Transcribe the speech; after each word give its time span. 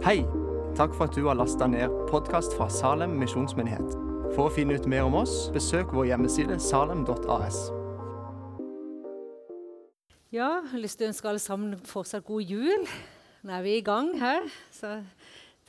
Hei! 0.00 0.22
Takk 0.78 0.94
for 0.96 1.10
at 1.10 1.12
du 1.12 1.26
har 1.26 1.36
lasta 1.36 1.66
ned 1.68 1.92
podkast 2.08 2.54
fra 2.56 2.70
Salem 2.72 3.18
misjonsmyndighet. 3.20 3.90
For 4.32 4.46
å 4.46 4.52
finne 4.54 4.78
ut 4.80 4.86
mer 4.88 5.04
om 5.04 5.18
oss, 5.18 5.50
besøk 5.52 5.90
vår 5.92 6.06
hjemmeside 6.08 6.56
salem.as. 6.64 7.58
Ja, 10.32 10.62
jeg 10.62 10.70
har 10.72 10.80
lyst 10.80 10.96
til 11.02 11.04
å 11.04 11.10
ønske 11.10 11.28
alle 11.28 11.44
sammen 11.44 11.76
fortsatt 11.84 12.24
god 12.24 12.48
jul. 12.48 12.88
Nå 13.44 13.52
er 13.58 13.68
vi 13.68 13.76
i 13.76 13.84
gang 13.84 14.08
her. 14.22 14.48
Så 14.72 15.02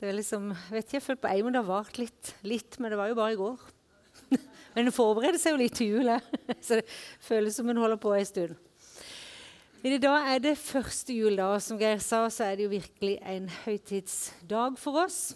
det 0.00 0.08
er 0.08 0.16
liksom, 0.16 0.54
vet 0.72 0.86
ikke, 0.86 0.96
Jeg 1.02 1.06
følte 1.10 1.26
på 1.26 1.34
en 1.34 1.44
måte 1.50 1.58
det 1.58 1.64
har 1.66 1.68
vart 1.68 2.00
litt, 2.00 2.34
litt, 2.48 2.80
men 2.80 2.96
det 2.96 3.02
var 3.02 3.12
jo 3.12 3.20
bare 3.20 3.36
i 3.36 3.40
går. 3.42 3.70
men 4.72 4.86
en 4.86 4.96
forbereder 4.96 5.44
seg 5.44 5.58
jo 5.58 5.60
litt 5.60 5.76
til 5.76 5.92
jul, 5.98 6.08
så 6.64 6.80
det 6.80 6.88
føles 7.20 7.60
som 7.60 7.68
en 7.68 7.84
holder 7.84 8.00
på 8.00 8.16
en 8.16 8.32
stund. 8.32 8.56
I 9.84 9.98
dag 9.98 10.34
er 10.34 10.38
det 10.38 10.58
første 10.58 11.10
juledag. 11.10 11.56
Som 11.62 11.78
Geir 11.80 11.98
sa, 11.98 12.28
så 12.30 12.44
er 12.44 12.54
det 12.54 12.68
jo 12.68 12.70
virkelig 12.70 13.16
en 13.26 13.48
høytidsdag 13.64 14.76
for 14.78 15.00
oss. 15.02 15.32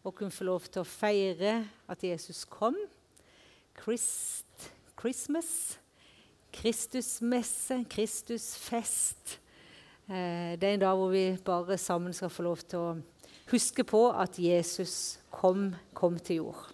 Å 0.00 0.08
kunne 0.16 0.32
få 0.32 0.46
lov 0.48 0.64
til 0.64 0.80
å 0.80 0.88
feire 0.88 1.58
at 1.92 2.00
Jesus 2.00 2.46
kom. 2.48 2.78
Christ, 3.76 4.70
Christmas. 4.96 5.76
Kristusmesse, 6.56 7.82
Kristusfest. 7.92 9.36
Eh, 10.08 10.56
det 10.56 10.70
er 10.70 10.78
en 10.78 10.84
dag 10.86 10.96
hvor 10.96 11.12
vi 11.12 11.26
bare 11.44 11.76
sammen 11.76 12.16
skal 12.16 12.32
få 12.32 12.48
lov 12.48 12.64
til 12.64 12.80
å 12.80 12.96
huske 13.52 13.84
på 13.84 14.06
at 14.08 14.40
Jesus 14.40 15.18
kom, 15.28 15.74
kom 15.92 16.16
til 16.16 16.46
jord. 16.46 16.64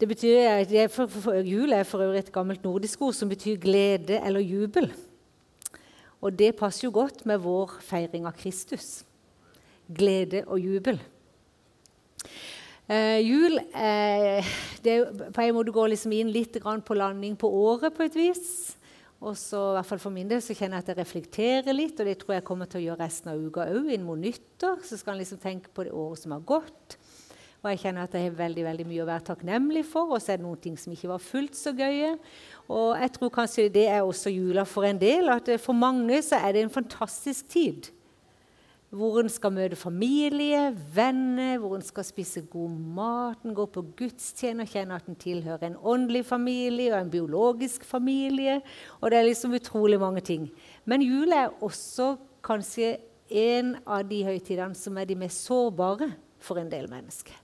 Det 0.00 0.08
betyr, 0.10 0.64
det 0.66 0.88
for, 0.90 1.06
for, 1.06 1.28
for, 1.28 1.46
jul 1.46 1.72
er 1.72 1.86
for 1.86 2.02
øvrig 2.02 2.24
et 2.24 2.32
gammelt 2.34 2.64
nordisk 2.66 3.02
ord 3.06 3.14
som 3.14 3.28
betyr 3.30 3.60
glede 3.62 4.18
eller 4.18 4.42
jubel. 4.42 4.88
Og 6.20 6.32
det 6.34 6.56
passer 6.58 6.88
jo 6.88 6.94
godt 6.94 7.22
med 7.28 7.38
vår 7.44 7.76
feiring 7.84 8.26
av 8.26 8.34
Kristus. 8.34 9.04
Glede 9.86 10.42
og 10.48 10.58
jubel. 10.58 10.98
Eh, 12.84 13.20
jul 13.24 13.54
eh, 13.56 14.44
det 14.84 14.96
på 15.32 15.40
en 15.40 15.54
måte 15.56 15.72
går 15.72 15.92
liksom 15.94 16.12
inn 16.12 16.32
litt 16.32 16.58
på 16.58 16.96
landing 16.98 17.36
på 17.36 17.48
året 17.48 17.94
på 17.94 18.04
et 18.04 18.16
vis. 18.16 18.74
Og 19.24 19.38
så, 19.38 19.60
i 19.70 19.76
hvert 19.78 19.88
fall 19.88 20.02
For 20.02 20.12
min 20.12 20.28
del 20.28 20.42
så 20.44 20.56
kjenner 20.56 20.80
jeg 20.80 20.84
at 20.84 20.90
jeg 20.90 21.00
reflekterer 21.00 21.76
litt, 21.76 22.00
og 22.00 22.10
det 22.10 22.18
tror 22.20 22.34
jeg 22.34 22.44
kommer 22.44 22.68
til 22.68 22.82
å 22.82 22.84
gjøre 22.88 23.04
resten 23.04 23.30
av 23.32 23.40
uka 23.40 23.70
òg. 23.70 23.88
Inn 23.94 24.04
mot 24.04 24.20
nyttår 24.20 24.82
så 24.84 24.98
skal 25.00 25.14
en 25.14 25.22
liksom 25.22 25.40
tenke 25.40 25.72
på 25.72 25.86
det 25.86 25.94
året 25.94 26.20
som 26.20 26.34
har 26.34 26.44
gått. 26.44 26.98
Og 27.64 27.70
jeg 27.72 27.80
kjenner 27.80 28.04
at 28.04 28.12
jeg 28.12 28.26
har 28.26 28.34
veldig, 28.36 28.64
veldig 28.66 28.84
mye 28.84 29.00
å 29.00 29.08
være 29.08 29.24
takknemlig 29.30 29.86
for. 29.88 30.10
Og 30.12 30.20
så 30.20 30.34
er 30.34 30.40
det 30.40 30.44
noen 30.44 30.60
ting 30.60 30.76
som 30.76 30.92
ikke 30.92 31.08
var 31.14 31.22
fullt 31.24 31.56
så 31.56 31.72
gøye. 31.72 32.10
Og 32.68 32.90
jeg 33.00 33.12
tror 33.14 33.30
kanskje 33.32 33.70
det 33.72 33.86
er 33.88 34.02
også 34.04 34.32
jula 34.34 34.66
for 34.68 34.84
en 34.84 35.00
del. 35.00 35.30
At 35.32 35.48
for 35.62 35.76
mange 35.76 36.18
så 36.26 36.36
er 36.44 36.52
det 36.52 36.64
en 36.66 36.74
fantastisk 36.74 37.48
tid. 37.54 37.88
Hvor 38.94 39.16
en 39.22 39.32
skal 39.32 39.54
møte 39.56 39.78
familie, 39.80 40.66
venner, 40.94 41.56
hvor 41.58 41.78
en 41.78 41.86
skal 41.86 42.04
spise 42.06 42.44
god 42.52 42.74
mat, 42.98 43.40
en 43.42 43.56
går 43.56 43.70
på 43.74 43.82
gudstjeneste 43.96 44.68
og 44.68 44.76
kjenner 44.76 45.00
at 45.00 45.08
en 45.10 45.18
tilhører 45.18 45.64
en 45.66 45.80
åndelig 45.80 46.22
familie 46.28 46.92
og 46.92 47.00
en 47.00 47.10
biologisk 47.10 47.86
familie. 47.88 48.58
Og 49.00 49.08
det 49.08 49.18
er 49.18 49.26
liksom 49.30 49.56
utrolig 49.56 49.98
mange 50.02 50.20
ting. 50.20 50.50
Men 50.84 51.02
jula 51.02 51.46
er 51.46 51.64
også 51.64 52.12
kanskje 52.44 52.98
en 53.32 53.72
av 53.88 54.04
de 54.06 54.20
høytidene 54.28 54.76
som 54.78 55.00
er 55.00 55.08
de 55.08 55.16
mest 55.24 55.48
sårbare 55.48 56.12
for 56.44 56.60
en 56.60 56.70
del 56.70 56.92
mennesker 56.92 57.40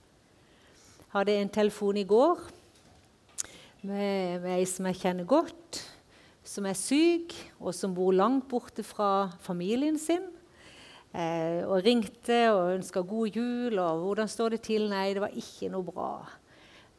hadde 1.11 1.35
en 1.41 1.49
telefon 1.51 1.97
i 1.99 2.07
går 2.07 2.39
med, 3.83 4.41
med 4.43 4.51
ei 4.55 4.67
som 4.69 4.87
jeg 4.87 4.99
kjenner 5.01 5.27
godt, 5.27 5.81
som 6.43 6.67
er 6.69 6.77
syk, 6.77 7.33
og 7.59 7.75
som 7.75 7.95
bor 7.95 8.13
langt 8.15 8.47
borte 8.51 8.83
fra 8.85 9.31
familien 9.43 9.99
sin. 9.99 10.29
Eh, 11.11 11.67
og 11.67 11.83
ringte 11.83 12.37
og 12.53 12.77
ønska 12.77 13.01
god 13.03 13.35
jul, 13.35 13.79
og 13.79 13.99
'hvordan 13.99 14.27
står 14.27 14.49
det 14.49 14.61
til?' 14.61 14.89
Nei, 14.89 15.13
det 15.13 15.21
var 15.21 15.35
ikke 15.35 15.69
noe 15.69 15.83
bra. 15.83 16.29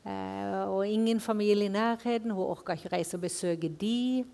Eh, 0.05 0.69
og 0.69 0.89
ingen 0.89 1.21
familie 1.21 1.65
i 1.65 1.73
nærheten. 1.73 2.31
Hun 2.31 2.51
orka 2.51 2.73
ikke 2.73 2.93
reise 2.93 3.17
og 3.17 3.23
besøke 3.23 3.69
de. 3.69 4.25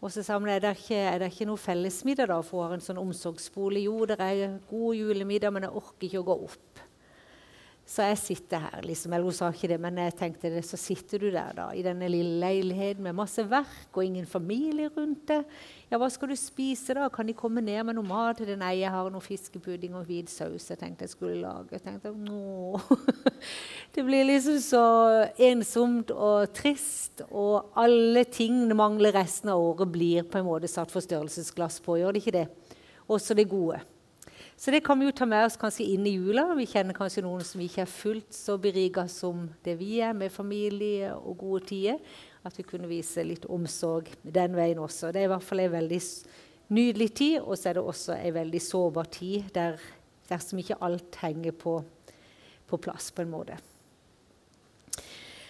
Og 0.00 0.12
så 0.12 0.22
sa 0.22 0.38
hun 0.38 0.48
er 0.48 0.60
det 0.62 0.76
ikke, 0.78 0.94
er 0.94 1.18
det 1.18 1.32
ikke 1.32 1.48
noe 1.48 1.58
fellesmiddag 1.58 2.28
da, 2.28 2.40
for 2.40 2.62
hun 2.62 2.68
har 2.68 2.74
en 2.78 2.84
sånn 2.86 3.02
omsorgsbolig. 3.02 3.84
Jo, 3.84 4.04
det 4.06 4.20
er 4.20 4.58
god 4.70 4.94
julemiddag, 4.94 5.52
men 5.52 5.62
jeg 5.66 5.74
orker 5.74 6.06
ikke 6.06 6.22
å 6.22 6.28
gå 6.28 6.36
opp. 6.44 6.67
Så 7.88 8.04
jeg 8.04 8.18
sitter 8.20 8.60
her, 8.60 8.82
liksom. 8.84 9.14
Eller 9.16 9.24
hun 9.24 9.32
sa 9.32 9.46
ikke 9.48 9.70
det, 9.70 9.78
men 9.80 9.96
jeg 9.96 10.12
tenkte 10.18 10.50
det. 10.52 10.60
Så 10.68 10.76
sitter 10.76 11.22
du 11.22 11.30
der 11.32 11.54
da, 11.56 11.70
i 11.72 11.80
denne 11.80 12.10
lille 12.12 12.36
leiligheten 12.42 13.06
med 13.06 13.16
masse 13.16 13.40
verk 13.48 13.96
og 13.96 14.04
ingen 14.04 14.26
familie 14.28 14.90
rundt 14.92 15.22
deg. 15.30 15.46
Ja, 15.88 15.96
hva 15.96 16.10
skal 16.12 16.28
du 16.28 16.36
spise, 16.36 16.92
da? 16.98 17.06
Kan 17.08 17.30
de 17.30 17.36
komme 17.38 17.64
ned 17.64 17.80
med 17.88 17.96
noe 17.96 18.04
mat 18.04 18.42
til 18.42 18.50
det? 18.50 18.58
Nei, 18.60 18.74
jeg 18.82 18.92
har 18.92 19.08
noe 19.08 19.24
fiskepudding 19.24 19.96
og 19.96 20.04
hvit 20.04 20.28
saus 20.28 20.68
jeg 20.68 20.82
tenkte 20.82 21.08
jeg 21.08 21.14
skulle 21.14 21.40
lage. 21.40 21.78
Jeg 21.78 21.86
tenkte, 21.86 22.12
nå. 22.12 22.76
Det 23.96 24.04
blir 24.04 24.28
liksom 24.28 24.60
så 24.60 24.86
ensomt 25.48 26.12
og 26.12 26.52
trist, 26.52 27.24
og 27.32 27.72
alle 27.80 28.28
tingene 28.28 28.76
mangler 28.76 29.16
resten 29.16 29.48
av 29.54 29.64
året 29.64 29.88
blir 29.96 30.28
på 30.28 30.42
en 30.42 30.50
måte 30.52 30.68
satt 30.68 30.92
forstørrelsesglass 30.92 31.80
på. 31.80 32.02
Gjør 32.02 32.12
det 32.12 32.26
ikke 32.26 32.40
det? 32.42 32.50
Også 33.08 33.32
det 33.32 33.48
gode. 33.48 33.80
Så 34.58 34.72
det 34.74 34.80
kan 34.82 34.98
vi 34.98 35.06
jo 35.06 35.14
ta 35.14 35.26
med 35.28 35.44
oss 35.46 35.54
kanskje 35.54 35.84
inn 35.86 36.06
i 36.10 36.16
jula. 36.16 36.48
Vi 36.58 36.64
kjenner 36.66 36.96
kanskje 36.96 37.22
noen 37.22 37.44
som 37.46 37.60
ikke 37.62 37.84
er 37.84 37.90
fullt 37.90 38.34
så 38.34 38.56
beriga 38.58 39.04
som 39.06 39.44
det 39.62 39.76
vi 39.78 40.00
er, 40.02 40.16
med 40.18 40.32
familie 40.34 41.12
og 41.14 41.36
gode 41.38 41.68
tider. 41.68 42.00
At 42.42 42.56
vi 42.58 42.64
kunne 42.66 42.88
vise 42.90 43.22
litt 43.22 43.44
omsorg 43.46 44.08
den 44.24 44.56
veien 44.58 44.80
også. 44.82 45.12
Det 45.14 45.20
er 45.22 45.28
i 45.28 45.30
hvert 45.30 45.46
fall 45.46 45.62
en 45.62 45.76
veldig 45.76 46.00
nydelig 46.74 47.06
tid, 47.20 47.36
og 47.38 47.54
så 47.54 47.70
er 47.70 47.78
det 47.78 47.84
også 47.92 48.16
en 48.16 48.34
veldig 48.34 48.60
sårbar 48.64 49.06
tid 49.14 49.46
der, 49.54 49.78
dersom 50.28 50.58
ikke 50.58 50.78
alt 50.88 51.18
henger 51.22 51.54
på, 51.54 51.76
på 52.66 52.80
plass 52.82 53.12
på 53.14 53.22
en 53.22 53.30
måte. 53.30 53.58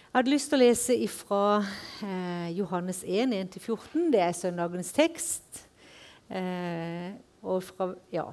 Jeg 0.09 0.19
hadde 0.19 0.35
lyst 0.35 0.51
til 0.53 0.59
å 0.59 0.67
lese 0.67 0.99
fra 1.13 1.41
eh, 2.05 2.53
Johannes 2.59 3.01
1, 3.07 3.33
1-14. 3.39 4.13
Det 4.13 4.21
er 4.25 4.37
søndagens 4.37 4.93
tekst. 4.97 5.63
Eh, 6.29 7.17
og 7.41 7.65
fra, 7.65 7.89
ja, 8.13 8.27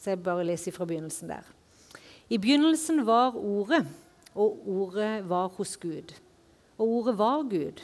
så 0.00 0.14
jeg 0.14 0.22
bare 0.24 0.46
leser 0.48 0.72
fra 0.72 0.86
begynnelsen 0.88 1.28
der. 1.28 1.44
I 2.30 2.38
begynnelsen 2.38 3.04
var 3.06 3.36
Ordet, 3.36 3.86
og 4.34 4.68
Ordet 4.68 5.28
var 5.28 5.48
hos 5.58 5.76
Gud. 5.76 6.14
Og 6.78 6.88
Ordet 6.88 7.18
var 7.18 7.42
Gud. 7.42 7.82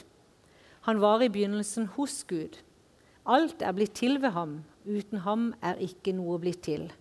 Han 0.81 1.00
var 1.00 1.21
i 1.21 1.28
begynnelsen 1.28 1.87
hos 1.87 2.25
Gud. 2.25 2.62
Alt 3.27 3.62
er 3.62 3.72
blitt 3.72 3.97
til 3.99 4.22
ved 4.22 4.31
ham. 4.31 4.62
Uten 4.87 5.19
ham 5.27 5.50
er 5.62 5.81
ikke 5.82 6.15
noe 6.15 6.38
blitt 6.38 6.62
til. 6.62 6.93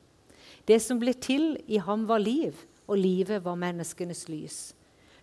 Det 0.67 0.81
som 0.81 0.99
ble 0.99 1.13
til 1.13 1.53
i 1.67 1.77
ham, 1.77 2.07
var 2.09 2.17
liv, 2.17 2.57
og 2.87 2.97
livet 2.97 3.43
var 3.45 3.55
menneskenes 3.55 4.25
lys. 4.29 4.57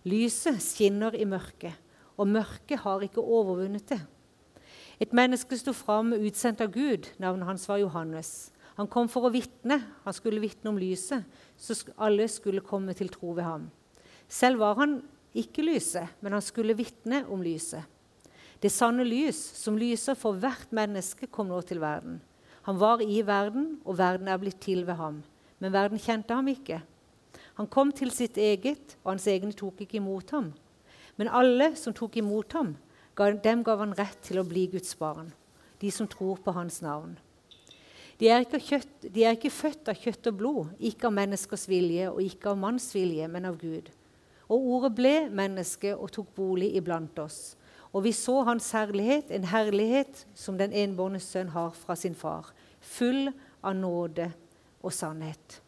Lyset 0.07 0.61
skinner 0.63 1.15
i 1.15 1.27
mørket, 1.27 1.75
og 2.17 2.27
mørket 2.27 2.79
har 2.85 3.03
ikke 3.03 3.21
overvunnet 3.21 3.89
det. 3.89 3.99
Et 4.99 5.13
menneske 5.13 5.57
sto 5.59 5.73
fram 5.75 6.13
utsendt 6.15 6.61
av 6.63 6.71
Gud. 6.71 7.09
Navnet 7.19 7.47
hans 7.47 7.67
var 7.67 7.81
Johannes. 7.83 8.53
Han 8.79 8.89
kom 8.89 9.09
for 9.11 9.27
å 9.27 9.33
vitne. 9.33 9.79
Han 10.05 10.15
skulle 10.15 10.41
vitne 10.41 10.71
om 10.71 10.79
lyset, 10.81 11.25
så 11.57 11.75
alle 12.01 12.27
skulle 12.31 12.63
komme 12.65 12.95
til 12.97 13.11
tro 13.13 13.33
ved 13.37 13.45
ham. 13.45 13.67
Selv 14.27 14.63
var 14.63 14.79
han 14.79 15.01
ikke 15.37 15.65
lyset, 15.65 16.15
men 16.21 16.33
han 16.33 16.45
skulle 16.45 16.77
vitne 16.77 17.23
om 17.29 17.41
lyset. 17.45 17.85
Det 18.63 18.71
sanne 18.71 19.03
lys, 19.03 19.37
som 19.59 19.77
lyser 19.77 20.15
for 20.15 20.39
hvert 20.39 20.71
menneske, 20.73 21.27
kom 21.27 21.49
nå 21.51 21.59
til 21.67 21.81
verden. 21.83 22.21
Han 22.63 22.79
var 22.79 23.01
i 23.03 23.19
verden, 23.27 23.77
og 23.83 23.97
verden 23.99 24.29
er 24.31 24.39
blitt 24.39 24.61
til 24.63 24.85
ved 24.87 24.95
ham. 24.95 25.19
Men 25.59 25.73
verden 25.73 25.99
kjente 25.99 26.33
ham 26.33 26.47
ikke. 26.47 26.79
Han 27.59 27.67
kom 27.67 27.91
til 27.91 28.11
sitt 28.15 28.39
eget, 28.39 28.95
og 29.03 29.13
hans 29.13 29.27
egne 29.27 29.53
tok 29.53 29.83
ikke 29.83 29.99
imot 29.99 30.31
ham. 30.33 30.53
Men 31.19 31.29
alle 31.29 31.73
som 31.77 31.93
tok 31.93 32.15
imot 32.17 32.55
ham, 32.55 32.73
dem 33.43 33.61
gav 33.67 33.83
han 33.83 33.93
rett 33.97 34.23
til 34.25 34.39
å 34.41 34.47
bli 34.47 34.65
Guds 34.71 34.95
barn, 34.97 35.29
de 35.83 35.91
som 35.91 36.07
tror 36.09 36.39
på 36.41 36.55
hans 36.55 36.79
navn. 36.81 37.17
De 38.23 38.29
er, 38.31 38.45
kjøtt, 38.47 39.09
de 39.11 39.25
er, 39.25 39.35
ikke 39.35 39.49
født 39.51 39.89
av 39.91 39.97
kjøtt 39.99 40.29
og 40.29 40.35
blod, 40.39 40.67
ikke 40.79 41.09
av 41.09 41.15
menneskers 41.17 41.65
vilje 41.67 42.05
og 42.07 42.21
ikke 42.23 42.53
av 42.53 42.61
manns 42.61 42.85
vilje, 42.95 43.25
men 43.27 43.49
av 43.49 43.57
Gud. 43.59 43.89
Og 44.47 44.67
ordet 44.77 44.91
ble 44.95 45.11
menneske 45.27 45.91
og 45.91 46.13
tok 46.15 46.29
bolig 46.37 46.69
iblant 46.79 47.19
oss. 47.19 47.57
Og 47.91 48.05
vi 48.05 48.13
så 48.15 48.37
hans 48.47 48.69
herlighet, 48.71 49.27
en 49.27 49.49
herlighet 49.51 50.23
som 50.39 50.55
den 50.55 50.71
enbårne 50.71 51.19
sønn 51.19 51.51
har 51.51 51.75
fra 51.75 51.97
sin 51.99 52.15
far, 52.15 52.47
full 52.79 53.27
av 53.59 53.75
nåde 53.75 54.29
og 54.79 54.95
sannhet. 54.95 55.59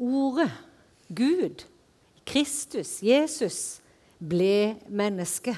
Ordet, 0.00 0.48
Gud, 1.12 1.66
Kristus, 2.24 2.96
Jesus, 3.04 3.60
ble 4.16 4.78
menneske. 4.88 5.52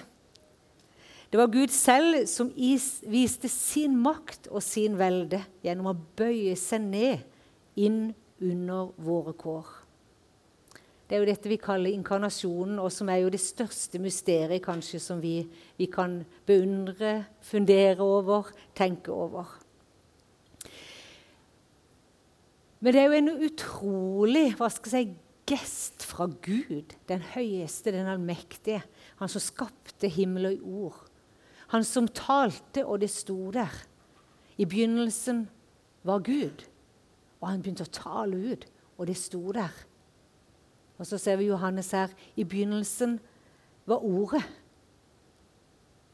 Det 1.34 1.38
var 1.40 1.50
Gud 1.50 1.72
selv 1.74 2.28
som 2.30 2.52
viste 2.54 3.48
sin 3.50 3.96
makt 3.98 4.44
og 4.54 4.62
sin 4.62 4.92
velde 4.94 5.40
gjennom 5.64 5.88
å 5.90 5.94
bøye 6.14 6.52
seg 6.54 6.84
ned 6.84 7.24
inn 7.74 8.12
under 8.38 8.92
våre 9.02 9.32
kår. 9.34 9.72
Det 11.08 11.16
er 11.16 11.24
jo 11.24 11.26
dette 11.26 11.50
vi 11.50 11.56
kaller 11.58 11.90
inkarnasjonen, 11.90 12.76
og 12.78 12.86
som 12.94 13.10
er 13.10 13.24
jo 13.24 13.32
det 13.34 13.40
største 13.42 13.98
mysteriet 13.98 14.62
kanskje 14.62 15.00
som 15.02 15.18
vi, 15.18 15.40
vi 15.74 15.88
kan 15.90 16.20
beundre, 16.46 17.24
fundere 17.42 18.06
over, 18.06 18.52
tenke 18.78 19.10
over. 19.10 19.56
Men 22.78 22.94
det 22.94 23.00
er 23.02 23.08
jo 23.08 23.16
en 23.18 23.32
utrolig 23.48 24.44
hva 24.60 24.68
skal 24.70 25.00
jeg 25.00 25.10
si, 25.10 25.18
gest 25.50 26.06
fra 26.06 26.28
Gud, 26.30 26.94
den 27.10 27.26
høyeste, 27.34 27.90
den 27.90 28.06
allmektige. 28.06 28.84
Han 29.18 29.34
som 29.34 29.42
skapte 29.42 30.12
himmel 30.14 30.52
og 30.52 30.62
jord. 30.62 31.02
Han 31.74 31.84
som 31.84 32.06
talte, 32.06 32.84
og 32.86 33.00
det 33.02 33.10
sto 33.10 33.50
der. 33.50 33.72
I 34.56 34.64
begynnelsen 34.64 35.48
var 36.06 36.22
Gud. 36.22 36.62
Og 37.40 37.48
han 37.50 37.64
begynte 37.64 37.86
å 37.88 37.90
tale 37.90 38.38
ut, 38.52 38.66
og 38.94 39.08
det 39.10 39.16
sto 39.18 39.40
der. 39.52 39.72
Og 40.98 41.08
så 41.08 41.18
ser 41.18 41.40
vi 41.40 41.48
Johannes 41.50 41.90
her. 41.90 42.14
I 42.38 42.44
begynnelsen 42.46 43.18
var 43.90 44.06
Ordet. 44.06 44.44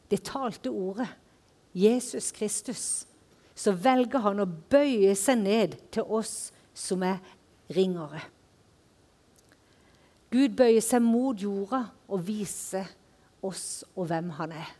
Det 0.09 0.23
talte 0.25 0.73
Ordet. 0.73 1.07
Jesus 1.77 2.31
Kristus. 2.31 3.05
Så 3.55 3.77
velger 3.77 4.25
han 4.25 4.41
å 4.41 4.49
bøye 4.49 5.13
seg 5.15 5.45
ned 5.45 5.77
til 5.93 6.09
oss 6.09 6.49
som 6.73 7.05
er 7.05 7.21
ringere. 7.69 8.25
Gud 10.33 10.57
bøyer 10.57 10.81
seg 10.81 11.05
mot 11.05 11.37
jorda 11.37 11.85
og 12.09 12.25
viser 12.25 12.89
oss 13.45 13.83
og 13.93 14.09
hvem 14.09 14.33
han 14.41 14.57
er. 14.57 14.77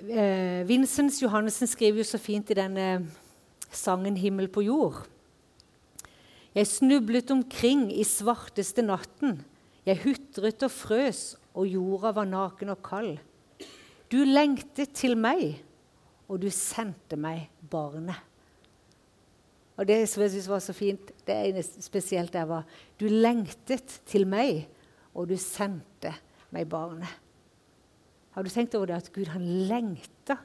Eh, 0.00 0.64
Vincents 0.64 1.18
Johannessen 1.20 1.68
skriver 1.68 2.00
jo 2.00 2.06
så 2.08 2.16
fint 2.16 2.48
i 2.50 2.56
denne 2.56 3.04
sangen 3.70 4.16
'Himmel 4.16 4.48
på 4.48 4.62
jord'. 4.64 5.04
Jeg 6.54 6.66
snublet 6.66 7.30
omkring 7.30 7.92
i 7.92 8.04
svarteste 8.04 8.82
natten. 8.82 9.44
Jeg 9.84 10.00
hutret 10.00 10.62
og 10.62 10.70
frøs, 10.70 11.36
og 11.54 11.66
jorda 11.66 12.10
var 12.10 12.24
naken 12.24 12.68
og 12.68 12.82
kald. 12.82 13.18
Du 14.10 14.24
lengtet 14.24 14.92
til 14.94 15.16
meg, 15.16 15.62
og 16.28 16.40
du 16.40 16.50
sendte 16.50 17.16
meg 17.16 17.50
barnet. 17.70 18.16
Og 19.76 19.86
det 19.86 20.08
som 20.08 20.22
jeg 20.22 20.30
synes 20.30 20.48
var 20.48 20.58
så 20.58 20.72
fint, 20.72 21.12
det 21.26 21.34
ene 21.34 21.62
spesielt 21.62 22.32
der 22.32 22.44
var 22.44 22.64
Du 22.98 23.06
lengtet 23.06 24.00
til 24.06 24.26
meg, 24.26 24.66
og 25.14 25.28
du 25.28 25.36
sendte 25.36 26.14
meg 26.50 26.68
barnet. 26.68 27.29
Har 28.34 28.46
du 28.46 28.50
tenkt 28.52 28.74
over 28.78 28.86
det 28.90 29.00
at 29.00 29.12
Gud 29.14 29.32
han 29.32 29.46
lengta 29.68 30.38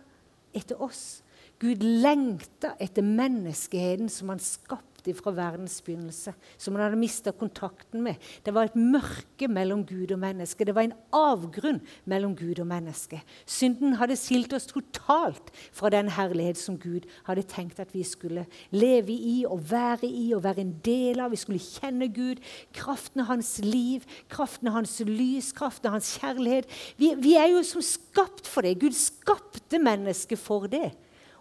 etter 0.55 0.81
oss? 0.81 1.21
Gud 1.61 1.83
lengta 1.83 2.73
etter 2.83 3.05
menneskeheten 3.05 4.11
som 4.11 4.33
han 4.33 4.41
skapte 4.43 5.13
fra 5.13 5.29
verdens 5.35 5.77
begynnelse, 5.85 6.33
som 6.57 6.75
han 6.75 6.87
hadde 6.87 6.97
mista 6.97 7.29
kontakten 7.35 8.01
med. 8.03 8.17
Det 8.43 8.53
var 8.55 8.65
et 8.65 8.75
mørke 8.75 9.47
mellom 9.47 9.83
Gud 9.85 10.11
og 10.15 10.19
menneske. 10.19 10.65
Det 10.65 10.73
var 10.75 10.87
en 10.87 10.95
avgrunn 11.13 11.77
mellom 12.09 12.33
Gud 12.35 12.59
og 12.63 12.67
menneske. 12.71 13.19
Synden 13.45 13.99
hadde 13.99 14.17
skilt 14.17 14.55
oss 14.57 14.65
totalt 14.71 15.53
fra 15.75 15.93
den 15.93 16.09
herlighet 16.15 16.57
som 16.57 16.79
Gud 16.81 17.05
hadde 17.29 17.45
tenkt 17.53 17.79
at 17.83 17.93
vi 17.93 18.01
skulle 18.07 18.47
leve 18.73 19.13
i 19.13 19.37
og 19.45 19.61
være 19.69 20.09
i 20.09 20.31
og 20.33 20.43
være 20.47 20.65
en 20.65 20.75
del 20.83 21.21
av. 21.21 21.31
Vi 21.35 21.43
skulle 21.43 21.61
kjenne 21.61 22.09
Gud, 22.09 22.41
kraften 22.73 23.21
av 23.23 23.31
hans 23.35 23.59
liv, 23.63 24.03
kraften 24.33 24.73
av 24.73 24.79
hans 24.81 24.97
lys, 25.05 25.53
kraften 25.55 25.91
av 25.91 25.99
hans 25.99 26.15
kjærlighet. 26.17 26.67
Vi, 26.97 27.13
vi 27.21 27.37
er 27.39 27.53
jo 27.53 27.63
som 27.63 27.85
skapt 27.85 28.49
for 28.49 28.65
det. 28.65 28.79
Gud 28.81 28.97
skapte 28.97 29.79
mennesket 29.79 30.41
for 30.41 30.65
det. 30.71 30.89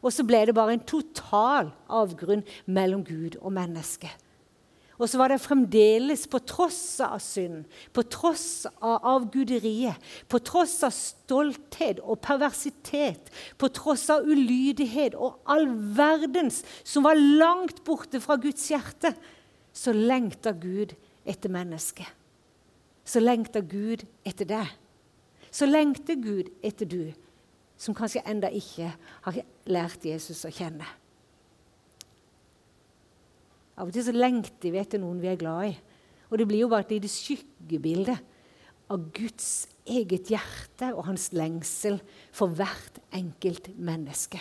Og 0.05 0.13
så 0.13 0.27
ble 0.29 0.43
det 0.45 0.55
bare 0.57 0.77
en 0.77 0.85
total 0.85 1.73
avgrunn 1.89 2.45
mellom 2.69 3.03
Gud 3.07 3.39
og 3.41 3.55
menneske. 3.57 4.11
Og 4.95 5.09
så 5.11 5.19
var 5.19 5.33
det 5.33 5.41
fremdeles, 5.43 6.27
på 6.31 6.39
tross 6.47 7.01
av 7.03 7.19
synd, 7.23 7.65
på 7.91 8.05
tross 8.07 8.67
av 8.79 9.03
avguderiet, 9.15 9.99
på 10.31 10.39
tross 10.47 10.77
av 10.87 10.95
stolthet 10.95 11.99
og 12.05 12.21
perversitet, 12.23 13.33
på 13.59 13.71
tross 13.75 14.07
av 14.15 14.23
ulydighet 14.23 15.17
og 15.19 15.41
all 15.51 15.67
verdens 15.99 16.63
som 16.87 17.09
var 17.09 17.19
langt 17.19 17.83
borte 17.87 18.23
fra 18.23 18.39
Guds 18.39 18.69
hjerte, 18.71 19.17
så 19.75 19.91
lengta 19.91 20.55
Gud 20.55 20.95
etter 21.27 21.51
mennesket. 21.51 22.07
Så 23.05 23.19
lengta 23.21 23.65
Gud 23.67 24.07
etter 24.25 24.47
deg. 24.49 24.71
Så 25.51 25.67
lengter 25.67 26.15
Gud 26.23 26.55
etter 26.63 26.87
du 26.87 27.11
som 27.77 27.97
kanskje 27.97 28.23
enda 28.29 28.51
ikke 28.55 28.91
har 29.27 29.41
lært 29.71 30.07
Jesus 30.07 30.45
å 30.47 30.53
kjenne. 30.55 30.87
Av 33.75 33.89
og 33.89 33.95
til 33.95 34.07
så 34.07 34.15
lengter 34.15 34.71
vi 34.71 34.79
etter 34.79 35.03
noen 35.03 35.19
vi 35.23 35.33
er 35.33 35.41
glad 35.41 35.73
i. 35.73 35.75
Og 36.31 36.39
det 36.39 36.47
blir 36.49 36.63
jo 36.63 36.71
bare 36.71 36.87
et 36.87 36.95
lite 36.95 37.11
skyggebilde 37.11 38.15
av 38.93 39.07
Guds 39.17 39.67
eget 39.89 40.31
hjerte 40.33 40.91
og 40.95 41.07
hans 41.09 41.31
lengsel 41.35 41.99
for 42.35 42.53
hvert 42.55 43.01
enkelt 43.15 43.73
menneske. 43.75 44.41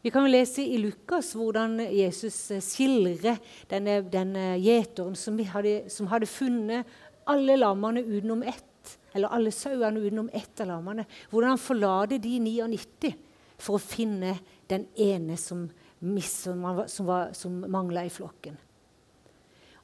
Vi 0.00 0.08
kan 0.12 0.24
jo 0.24 0.32
lese 0.32 0.64
i 0.64 0.78
Lukas 0.80 1.34
hvordan 1.36 1.76
Jesus 1.92 2.36
skildrer 2.64 3.36
denne, 3.68 3.98
denne 4.08 4.54
gjeteren 4.56 5.16
som 5.18 5.36
hadde, 5.52 5.90
som 5.92 6.08
hadde 6.08 6.28
funnet 6.30 6.88
alle 7.28 7.58
lammene 7.60 8.00
utenom 8.06 8.42
ett 8.48 8.64
eller 9.12 9.32
alle 9.34 9.52
sauene 9.54 10.00
utenom 10.00 10.30
ett 10.32 10.62
av 10.62 10.70
lammene. 10.70 11.06
Hvordan 11.30 11.54
han 11.54 11.62
forlater 11.62 12.22
de 12.22 12.38
99 12.40 13.12
for 13.60 13.76
å 13.76 13.82
finne 13.82 14.36
den 14.70 14.86
ene 14.96 15.36
som, 15.40 15.66
som, 16.00 16.66
som, 16.88 17.12
som 17.36 17.62
mangla 17.68 18.06
i 18.06 18.12
flokken. 18.12 18.56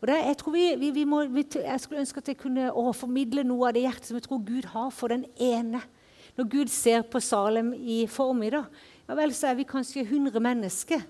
Og 0.00 0.08
det, 0.11 0.17
jeg, 0.20 0.38
vi, 0.52 0.64
vi, 0.81 0.90
vi 0.93 1.05
må, 1.08 1.23
jeg 1.26 1.81
skulle 1.81 2.02
ønske 2.02 2.20
at 2.20 2.31
jeg 2.31 2.40
kunne 2.40 2.69
å, 2.70 2.90
formidle 2.96 3.44
noe 3.46 3.70
av 3.70 3.76
det 3.76 3.87
hjertet 3.87 4.11
som 4.11 4.19
jeg 4.19 4.26
tror 4.26 4.43
Gud 4.46 4.69
har 4.75 4.90
for 4.94 5.12
den 5.12 5.25
ene. 5.40 5.81
Når 6.37 6.49
Gud 6.52 6.73
ser 6.73 7.06
på 7.08 7.20
Salem 7.25 7.73
i 7.75 8.02
formiddag, 8.11 8.69
ja 9.06 9.17
vel, 9.17 9.32
så 9.34 9.50
er 9.50 9.58
vi 9.58 9.69
kanskje 9.69 10.05
100 10.05 10.43
mennesker. 10.43 11.05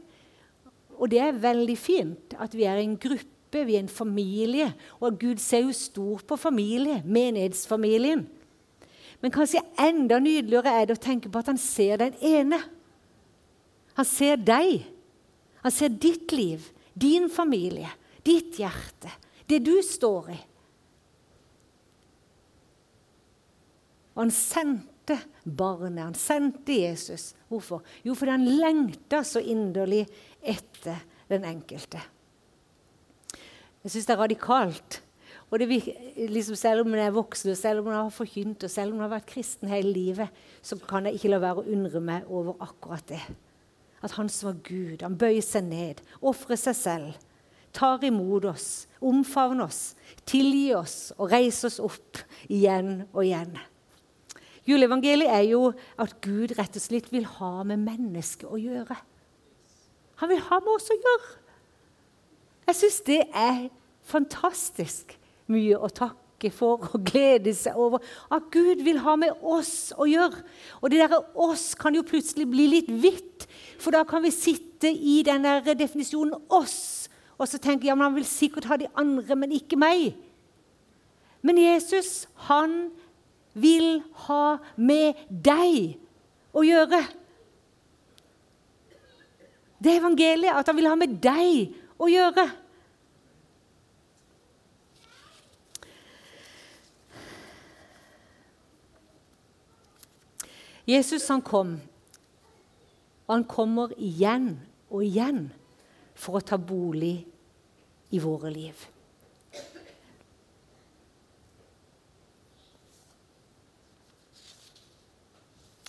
Og 0.96 1.10
det 1.12 1.20
er 1.20 1.40
veldig 1.42 1.76
fint 1.76 2.36
at 2.40 2.54
vi 2.56 2.64
er 2.68 2.80
en 2.80 2.94
gruppe 3.00 3.35
gruppe, 3.56 3.66
vi 3.66 3.76
en 3.76 3.88
familie. 3.88 4.74
Og 5.00 5.18
Gud 5.18 5.38
ser 5.38 5.64
jo 5.64 5.72
stort 5.72 6.26
på 6.26 6.36
familie, 6.36 7.02
menighetsfamilien. 7.04 8.26
Men 9.20 9.32
kanskje 9.32 9.62
enda 9.78 10.18
nydeligere 10.18 10.72
er 10.72 10.86
det 10.86 10.96
å 10.98 11.02
tenke 11.02 11.30
på 11.30 11.38
at 11.38 11.48
han 11.48 11.58
ser 11.58 11.98
den 11.98 12.14
ene. 12.20 12.60
Han 13.96 14.04
ser 14.04 14.36
deg. 14.36 14.84
Han 15.62 15.72
ser 15.72 15.88
ditt 15.88 16.32
liv, 16.32 16.62
din 16.94 17.28
familie, 17.30 17.88
ditt 18.22 18.58
hjerte, 18.60 19.10
det 19.48 19.62
du 19.64 19.80
står 19.82 20.30
i. 20.30 20.38
Og 24.14 24.22
han 24.22 24.32
sendte 24.32 25.18
barnet, 25.44 26.04
han 26.04 26.14
sendte 26.14 26.72
Jesus. 26.72 27.34
Hvorfor? 27.48 27.82
Jo, 28.04 28.14
fordi 28.14 28.32
han 28.32 28.46
lengta 28.60 29.22
så 29.25 29.40
inderlig 29.40 30.06
etter 30.40 31.02
den 31.28 31.44
enkelte. 31.44 32.00
Jeg 33.87 33.93
syns 33.95 34.09
det 34.09 34.14
er 34.16 34.19
radikalt. 34.19 34.97
Og 35.47 35.61
det, 35.62 35.69
liksom, 36.19 36.57
selv 36.59 36.83
om 36.83 36.90
hun 36.90 36.99
er 36.99 37.12
voksen, 37.14 37.52
og 37.52 37.59
selv 37.61 37.78
om 37.78 37.87
hun 37.87 37.95
har 37.95 38.09
forkynt 38.11 38.64
og 38.66 38.71
selv 38.71 38.90
om 38.90 38.99
hun 38.99 39.05
har 39.07 39.12
vært 39.12 39.28
kristen 39.31 39.71
hele 39.71 39.93
livet, 39.95 40.40
så 40.59 40.75
kan 40.90 41.07
jeg 41.07 41.14
ikke 41.14 41.31
la 41.31 41.38
være 41.45 41.62
å 41.62 41.71
undre 41.71 42.02
meg 42.02 42.26
over 42.26 42.59
akkurat 42.66 43.07
det. 43.07 43.21
At 44.02 44.16
han 44.19 44.26
som 44.33 44.50
var 44.50 44.59
Gud, 44.66 45.07
han 45.07 45.14
bøyer 45.14 45.47
seg 45.47 45.69
ned, 45.71 46.02
ofrer 46.19 46.59
seg 46.59 46.75
selv, 46.81 47.23
tar 47.71 48.02
imot 48.11 48.49
oss, 48.50 48.88
omfavner 48.99 49.69
oss, 49.69 49.95
tilgir 50.26 50.81
oss 50.81 51.14
og 51.14 51.31
reiser 51.31 51.71
oss 51.71 51.78
opp 51.78 52.25
igjen 52.50 53.05
og 53.12 53.23
igjen. 53.23 53.55
Juleevangeliet 54.66 55.31
er 55.31 55.47
jo 55.47 55.71
at 55.95 56.19
Gud 56.26 56.59
rett 56.59 56.75
og 56.75 56.83
slett 56.83 57.12
vil 57.14 57.31
ha 57.38 57.55
med 57.62 57.87
mennesket 57.87 58.50
å 58.50 58.59
gjøre. 58.59 58.99
Han 60.19 60.35
vil 60.35 60.43
ha 60.50 60.64
med 60.64 60.75
oss 60.75 60.90
å 60.90 61.02
gjøre. 61.07 61.37
Jeg 62.66 62.78
syns 62.80 63.00
det 63.06 63.23
er 63.30 63.66
fantastisk 64.06 65.14
mye 65.52 65.78
å 65.78 65.90
takke 65.90 66.50
for 66.52 66.82
og 66.92 67.04
glede 67.06 67.54
seg 67.56 67.78
over. 67.78 68.02
At 68.30 68.50
Gud 68.54 68.82
vil 68.87 68.99
ha 69.04 69.14
med 69.18 69.38
oss 69.42 69.92
å 69.96 70.08
gjøre. 70.11 70.42
Og 70.82 70.90
det 70.90 71.00
derre 71.00 71.23
'oss' 71.35 71.75
kan 71.78 71.94
jo 71.94 72.02
plutselig 72.02 72.46
bli 72.50 72.66
litt 72.66 72.90
hvitt. 72.90 73.46
For 73.78 73.90
da 73.90 74.04
kan 74.04 74.23
vi 74.23 74.30
sitte 74.30 74.90
i 74.90 75.23
den 75.23 75.42
der 75.42 75.75
definisjonen 75.75 76.35
'oss' 76.50 77.06
og 77.38 77.49
så 77.49 77.61
tenke 77.61 77.88
ja, 77.88 77.94
men 77.94 78.08
han 78.08 78.16
vil 78.16 78.28
sikkert 78.28 78.68
ha 78.70 78.78
de 78.80 78.88
andre, 78.96 79.37
men 79.37 79.52
ikke 79.52 79.76
meg. 79.76 80.14
Men 81.44 81.61
Jesus, 81.61 82.25
han 82.49 82.88
vil 83.52 84.00
ha 84.26 84.56
med 84.76 85.20
deg 85.28 85.99
å 86.56 86.64
gjøre. 86.64 87.02
Det 89.85 89.99
evangeliet, 89.99 90.56
at 90.56 90.68
han 90.70 90.78
vil 90.78 90.88
ha 90.88 90.96
med 90.96 91.18
deg 91.23 91.76
å 91.98 92.08
gjøre. 92.10 92.46
Jesus 100.86 101.24
han 101.32 101.42
kom, 101.42 101.76
og 103.26 103.32
han 103.32 103.46
kommer 103.50 103.94
igjen 103.98 104.52
og 104.86 105.02
igjen 105.02 105.48
for 106.14 106.38
å 106.38 106.44
ta 106.46 106.58
bolig 106.62 107.16
i 108.14 108.20
våre 108.22 108.52
liv. 108.54 108.84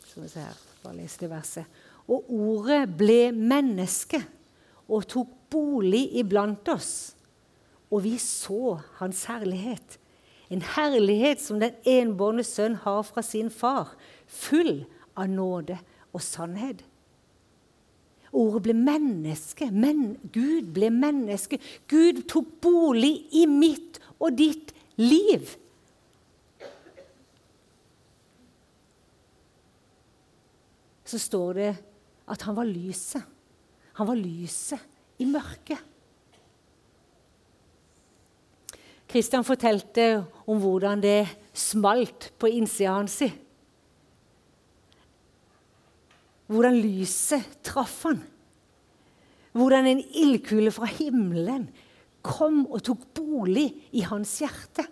Skal 0.02 0.26
vi 0.26 0.32
se 0.32 0.48
her, 0.48 0.58
bare 0.82 0.98
lese 0.98 1.22
det 1.22 1.30
verset. 1.30 1.78
Og 2.10 2.32
ordet 2.34 2.88
ble 2.98 3.30
menneske 3.36 4.24
og 4.88 5.06
tok 5.06 5.37
bolig 5.52 6.10
iblant 6.20 6.68
oss. 6.72 7.16
Og 7.92 8.04
vi 8.04 8.18
så 8.20 8.78
hans 9.00 9.24
herlighet. 9.30 9.98
En 10.52 10.64
herlighet 10.64 11.42
som 11.44 11.60
den 11.60 11.76
enbårne 11.88 12.44
sønn 12.48 12.78
har 12.84 13.04
fra 13.08 13.24
sin 13.24 13.50
far, 13.52 13.96
full 14.28 14.86
av 15.18 15.28
nåde 15.32 15.80
og 16.16 16.24
sannhet. 16.24 16.84
Ordet 18.36 18.64
ble 18.68 18.76
menneske. 18.76 19.70
Men 19.72 20.18
Gud 20.34 20.74
ble 20.76 20.92
menneske. 20.94 21.60
Gud 21.88 22.26
tok 22.30 22.58
bolig 22.64 23.14
i 23.36 23.46
mitt 23.50 24.02
og 24.20 24.36
ditt 24.40 24.74
liv. 25.00 25.48
Så 31.08 31.20
står 31.24 31.54
det 31.56 31.72
at 32.28 32.44
han 32.44 32.58
var 32.58 32.68
lyset. 32.68 33.24
Han 33.98 34.10
var 34.10 34.20
lyset 34.20 34.97
i 35.18 35.28
mørket. 35.30 35.80
Kristian 39.08 39.46
fortalte 39.48 40.26
om 40.48 40.60
hvordan 40.60 41.02
det 41.02 41.22
smalt 41.56 42.32
på 42.40 42.50
innsida 42.52 42.98
hans. 42.98 43.22
Hvordan 46.52 46.80
lyset 46.84 47.60
traff 47.66 48.04
han. 48.08 48.20
Hvordan 49.58 49.88
en 49.90 50.04
ildkule 50.04 50.72
fra 50.76 50.90
himmelen 50.92 51.70
kom 52.28 52.66
og 52.68 52.84
tok 52.84 53.08
bolig 53.16 53.70
i 53.96 54.04
hans 54.06 54.36
hjerte. 54.44 54.84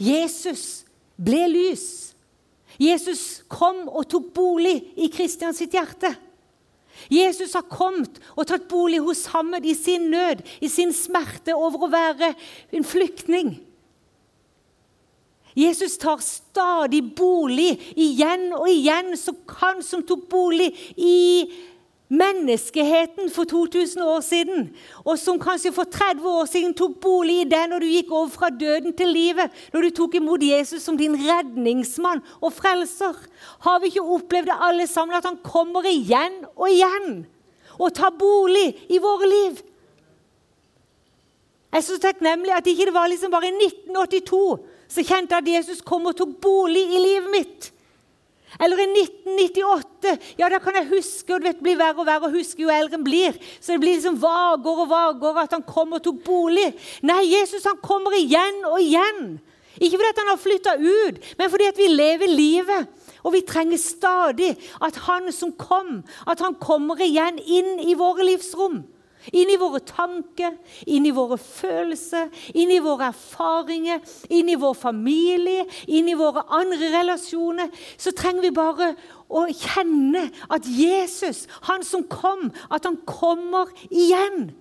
Jesus 0.00 0.84
ble 1.20 1.44
lys. 1.52 1.86
Jesus 2.80 3.44
kom 3.52 3.84
og 3.86 4.08
tok 4.10 4.32
bolig 4.34 4.74
i 4.98 5.10
Kristians 5.12 5.60
hjerte. 5.62 6.10
Jesus 7.12 7.54
har 7.56 7.66
kommet 7.70 8.20
og 8.34 8.46
tatt 8.48 8.66
bolig 8.70 9.00
hos 9.04 9.26
Hammed 9.32 9.66
i 9.66 9.74
sin 9.76 10.08
nød, 10.12 10.42
i 10.60 10.70
sin 10.72 10.92
smerte 10.94 11.56
over 11.56 11.86
å 11.86 11.92
være 11.92 12.32
en 12.74 12.86
flyktning. 12.86 13.56
Jesus 15.54 15.94
tar 16.02 16.18
stadig 16.24 17.02
bolig 17.14 17.76
igjen 17.94 18.48
og 18.56 18.66
igjen, 18.70 19.12
så 19.14 19.36
han 19.60 19.84
som 19.86 20.02
tok 20.06 20.26
bolig 20.30 20.72
i 20.98 21.46
menneskeheten 22.18 23.30
for 23.32 23.48
2000 23.48 24.02
år 24.02 24.20
siden, 24.24 24.68
og 25.04 25.18
som 25.18 25.40
kanskje 25.40 25.72
for 25.74 25.88
30 25.90 26.28
år 26.28 26.48
siden 26.50 26.74
tok 26.76 26.96
bolig 27.02 27.40
i 27.42 27.48
deg 27.50 27.68
når 27.70 27.84
du 27.84 27.88
gikk 27.90 28.12
over 28.12 28.32
fra 28.32 28.50
døden 28.50 28.94
til 28.96 29.12
livet, 29.12 29.52
når 29.72 29.86
du 29.86 29.90
tok 29.98 30.16
imot 30.20 30.42
Jesus 30.42 30.82
som 30.86 30.98
din 30.98 31.16
redningsmann 31.18 32.22
og 32.40 32.52
frelser. 32.54 33.18
Har 33.66 33.80
vi 33.80 33.92
ikke 33.92 34.06
opplevd 34.16 34.50
det 34.52 34.60
alle 34.68 34.86
sammen, 34.90 35.16
at 35.16 35.26
han 35.28 35.40
kommer 35.44 35.86
igjen 35.90 36.42
og 36.54 36.68
igjen 36.70 37.24
og 37.74 37.90
tar 37.94 38.14
bolig 38.14 38.68
i 38.88 39.00
våre 39.02 39.28
liv? 39.28 39.62
Jeg 41.74 41.82
er 41.82 41.88
så 41.88 41.98
takknemlig 41.98 42.52
at 42.54 42.68
ikke 42.70 42.86
det 42.86 42.94
var 42.94 43.10
liksom 43.10 43.32
bare 43.34 43.50
i 43.50 43.56
1982 43.58 44.44
så 44.94 45.02
kjente 45.02 45.34
jeg 45.34 45.42
at 45.42 45.52
Jesus 45.56 45.80
kom 45.82 46.06
og 46.06 46.16
tok 46.18 46.36
bolig 46.42 46.84
i 46.86 47.00
livet 47.02 47.30
mitt. 47.32 47.70
Eller 48.62 48.82
i 48.84 48.86
1998. 48.92 50.14
Ja, 50.38 50.50
da 50.52 50.60
kan 50.62 50.76
jeg 50.78 50.90
huske, 50.92 51.34
og 51.34 51.42
det 51.44 51.56
blir 51.62 51.78
verre 51.80 52.02
og 52.02 52.08
verre 52.08 52.28
å 52.28 52.34
huske 52.34 52.64
jo 52.64 52.72
eldre 52.72 53.00
en 53.00 53.06
blir. 53.06 53.38
Så 53.58 53.74
det 53.74 53.80
blir 53.82 53.96
liksom 53.96 54.20
vagere 54.22 54.84
og 54.84 54.92
vagere 54.92 55.46
at 55.46 55.56
han 55.56 55.66
kom 55.66 55.96
og 55.96 56.04
tok 56.04 56.22
bolig. 56.26 56.70
Nei, 57.06 57.22
Jesus 57.32 57.66
han 57.68 57.80
kommer 57.82 58.14
igjen 58.18 58.62
og 58.70 58.78
igjen. 58.82 59.24
Ikke 59.82 59.98
fordi 59.98 60.20
han 60.20 60.30
har 60.30 60.38
flytta 60.38 60.76
ut, 60.78 61.16
men 61.38 61.50
fordi 61.50 61.70
vi 61.80 61.90
lever 61.90 62.30
livet. 62.30 62.90
Og 63.24 63.32
vi 63.34 63.40
trenger 63.48 63.80
stadig 63.80 64.52
at 64.84 64.98
han 65.06 65.32
som 65.32 65.54
kom, 65.56 66.02
at 66.28 66.42
han 66.44 66.54
kommer 66.60 67.00
igjen 67.02 67.40
inn 67.40 67.80
i 67.82 67.96
våre 67.98 68.26
livsrom. 68.26 68.82
Inn 69.32 69.48
i 69.48 69.56
våre 69.56 69.80
tanker, 69.80 70.56
inn 70.84 71.06
i 71.08 71.12
våre 71.14 71.38
følelser, 71.40 72.28
inn 72.52 72.72
i 72.74 72.80
våre 72.84 73.08
erfaringer, 73.08 74.02
inn 74.28 74.50
i 74.52 74.58
vår 74.60 74.74
familie, 74.76 75.64
inn 75.88 76.10
i 76.12 76.16
våre 76.18 76.44
andre 76.52 76.90
relasjoner. 76.92 77.70
Så 77.96 78.12
trenger 78.16 78.44
vi 78.44 78.52
bare 78.56 78.90
å 79.32 79.46
kjenne 79.48 80.26
at 80.52 80.68
Jesus, 80.68 81.46
han 81.70 81.86
som 81.86 82.04
kom, 82.10 82.50
at 82.68 82.84
han 82.84 83.00
kommer 83.08 83.72
igjen. 83.88 84.52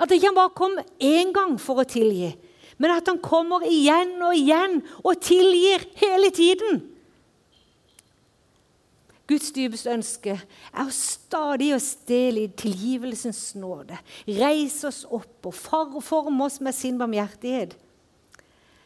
At 0.00 0.12
ikke 0.12 0.30
han 0.30 0.38
bare 0.38 0.56
kom 0.56 0.78
én 1.00 1.32
gang 1.36 1.56
for 1.60 1.80
å 1.80 1.88
tilgi, 1.88 2.32
men 2.80 2.94
at 2.94 3.08
han 3.08 3.20
kommer 3.20 3.64
igjen 3.68 4.16
og 4.24 4.36
igjen 4.36 4.80
og 5.04 5.20
tilgir 5.24 5.84
hele 6.00 6.32
tiden. 6.32 6.80
Guds 9.30 9.52
dypeste 9.54 9.92
ønske 9.94 10.34
er 10.34 10.80
å 10.82 10.94
stadig 10.94 11.70
og 11.76 11.82
stille 11.84 12.48
i 12.48 12.50
tilgivelsens 12.58 13.52
nåde. 13.54 13.98
Reise 14.26 14.88
oss 14.90 15.04
opp 15.06 15.46
og 15.46 15.54
forme 15.54 16.48
oss 16.48 16.58
med 16.64 16.74
sin 16.74 16.98
barmhjertighet. 16.98 17.76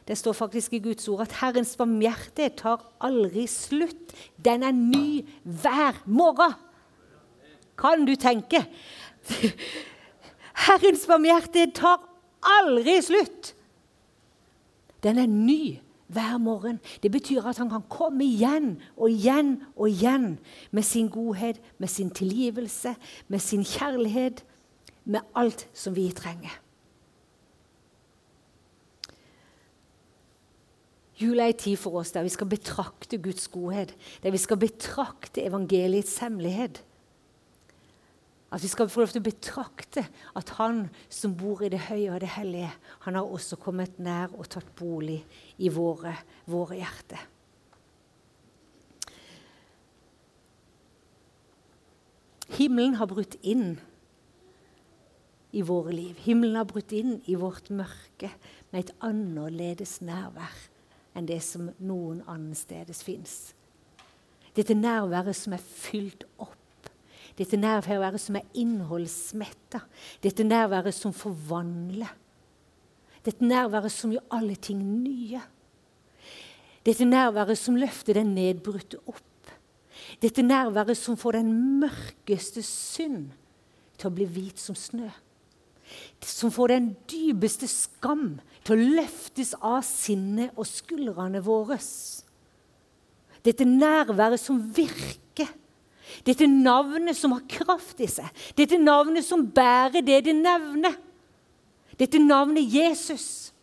Det 0.04 0.18
står 0.20 0.36
faktisk 0.36 0.74
i 0.76 0.82
Guds 0.84 1.08
ord 1.08 1.22
at 1.24 1.38
Herrens 1.40 1.72
barmhjertighet 1.80 2.58
tar 2.60 2.82
aldri 3.00 3.46
slutt. 3.48 4.12
Den 4.36 4.66
er 4.68 4.76
ny 4.76 5.24
hver 5.44 6.02
morgen. 6.04 6.52
Kan 7.80 8.04
du 8.04 8.12
tenke? 8.20 8.60
Herrens 10.66 11.06
barmhjertighet 11.08 11.72
tar 11.80 12.04
aldri 12.60 12.98
slutt. 13.02 13.54
Den 15.04 15.24
er 15.24 15.30
ny 15.30 15.80
hver 16.14 16.38
morgen. 16.38 16.80
Det 17.02 17.11
betyr 17.12 17.44
at 17.44 17.59
han 17.61 17.71
kan 17.71 17.85
komme 17.90 18.25
igjen 18.25 18.76
og 18.97 19.11
igjen 19.11 19.56
og 19.75 19.90
igjen 19.90 20.38
med 20.71 20.87
sin 20.87 21.11
godhet, 21.12 21.61
med 21.78 21.90
sin 21.90 22.11
tilgivelse, 22.11 22.94
med 23.28 23.42
sin 23.42 23.64
kjærlighet, 23.64 24.44
med 25.04 25.21
alt 25.37 25.66
som 25.76 25.97
vi 25.97 26.09
trenger. 26.16 26.61
Jula 31.14 31.47
er 31.47 31.54
en 31.54 31.61
tid 31.62 31.76
for 31.78 32.00
oss 32.00 32.11
der 32.14 32.25
vi 32.26 32.33
skal 32.33 32.50
betrakte 32.50 33.21
Guds 33.23 33.47
godhet, 33.49 33.94
der 34.23 34.35
vi 34.35 34.40
skal 34.40 34.59
betrakte 34.59 35.44
evangeliets 35.47 36.18
hemmelighet. 36.18 36.83
At 38.54 38.62
vi 38.62 38.70
skal 38.70 38.87
få 38.87 39.02
lov 39.02 39.11
til 39.11 39.18
å 39.18 39.26
betrakte 39.26 40.04
at 40.38 40.52
Han 40.61 40.84
som 41.11 41.34
bor 41.34 41.64
i 41.64 41.73
det 41.73 41.88
høye 41.88 42.12
og 42.14 42.20
det 42.23 42.30
hellige, 42.37 42.70
han 43.02 43.18
har 43.18 43.26
også 43.26 43.58
kommet 43.58 43.99
nær 43.99 44.30
og 44.38 44.46
tatt 44.54 44.68
bolig 44.78 45.25
i 45.58 45.73
våre, 45.75 46.14
våre 46.46 46.78
hjerter. 46.78 47.25
Himmelen 52.54 52.94
har 53.00 53.11
brutt 53.11 53.34
inn 53.42 53.75
i 55.54 55.62
våre 55.66 55.90
liv. 55.94 56.18
Himmelen 56.23 56.61
har 56.61 56.70
brutt 56.70 56.94
inn 56.94 57.16
i 57.26 57.34
vårt 57.38 57.73
mørke 57.75 58.30
med 58.70 58.84
et 58.84 58.94
annerledes 59.02 59.99
nærvær 60.06 60.54
enn 61.14 61.26
det 61.26 61.40
som 61.46 61.73
noen 61.82 62.23
annen 62.26 62.54
stedes 62.58 63.02
fins. 63.06 63.54
Dette 64.54 64.75
nærværet 64.78 65.34
som 65.34 65.54
er 65.56 65.62
fylt 65.62 66.26
opp 66.38 66.63
dette 67.38 67.58
nærværet 67.58 68.22
som 68.22 68.36
er 68.38 68.46
innholdsmetta. 68.54 69.80
Dette 70.22 70.44
nærværet 70.46 70.94
som 70.94 71.12
forvandler. 71.12 72.12
Dette 73.24 73.44
nærværet 73.44 73.92
som 73.92 74.12
gjør 74.14 74.26
alle 74.36 74.54
ting 74.54 74.82
nye. 75.02 75.40
Dette 76.86 77.04
nærværet 77.04 77.58
som 77.58 77.78
løfter 77.80 78.20
den 78.20 78.34
nedbrutte 78.36 79.00
opp. 79.08 79.50
Dette 80.22 80.42
nærværet 80.42 80.96
som 80.96 81.16
får 81.16 81.40
den 81.40 81.50
mørkeste 81.80 82.62
synd 82.62 83.32
til 83.98 84.10
å 84.10 84.14
bli 84.14 84.28
hvit 84.30 84.60
som 84.60 84.76
snø. 84.78 85.08
Som 86.24 86.52
får 86.54 86.70
den 86.70 86.92
dypeste 87.10 87.66
skam 87.68 88.38
til 88.64 88.76
å 88.76 88.92
løftes 89.00 89.52
av 89.58 89.82
sinnet 89.86 90.54
og 90.54 90.68
skuldrene 90.68 91.42
våre. 91.44 91.80
Dette 93.44 93.66
nærværet 93.68 94.40
som 94.40 94.62
virker 94.76 95.24
dette 96.23 96.47
navnet 96.47 97.16
som 97.18 97.35
har 97.35 97.42
kraft 97.50 98.00
i 98.04 98.09
seg. 98.11 98.28
Dette 98.56 98.78
navnet 98.78 99.26
som 99.26 99.47
bærer 99.50 100.04
det 100.04 100.23
det 100.28 100.37
nevner. 100.37 100.94
Dette 101.99 102.18
navnet 102.23 102.71
Jesus. 102.71 103.54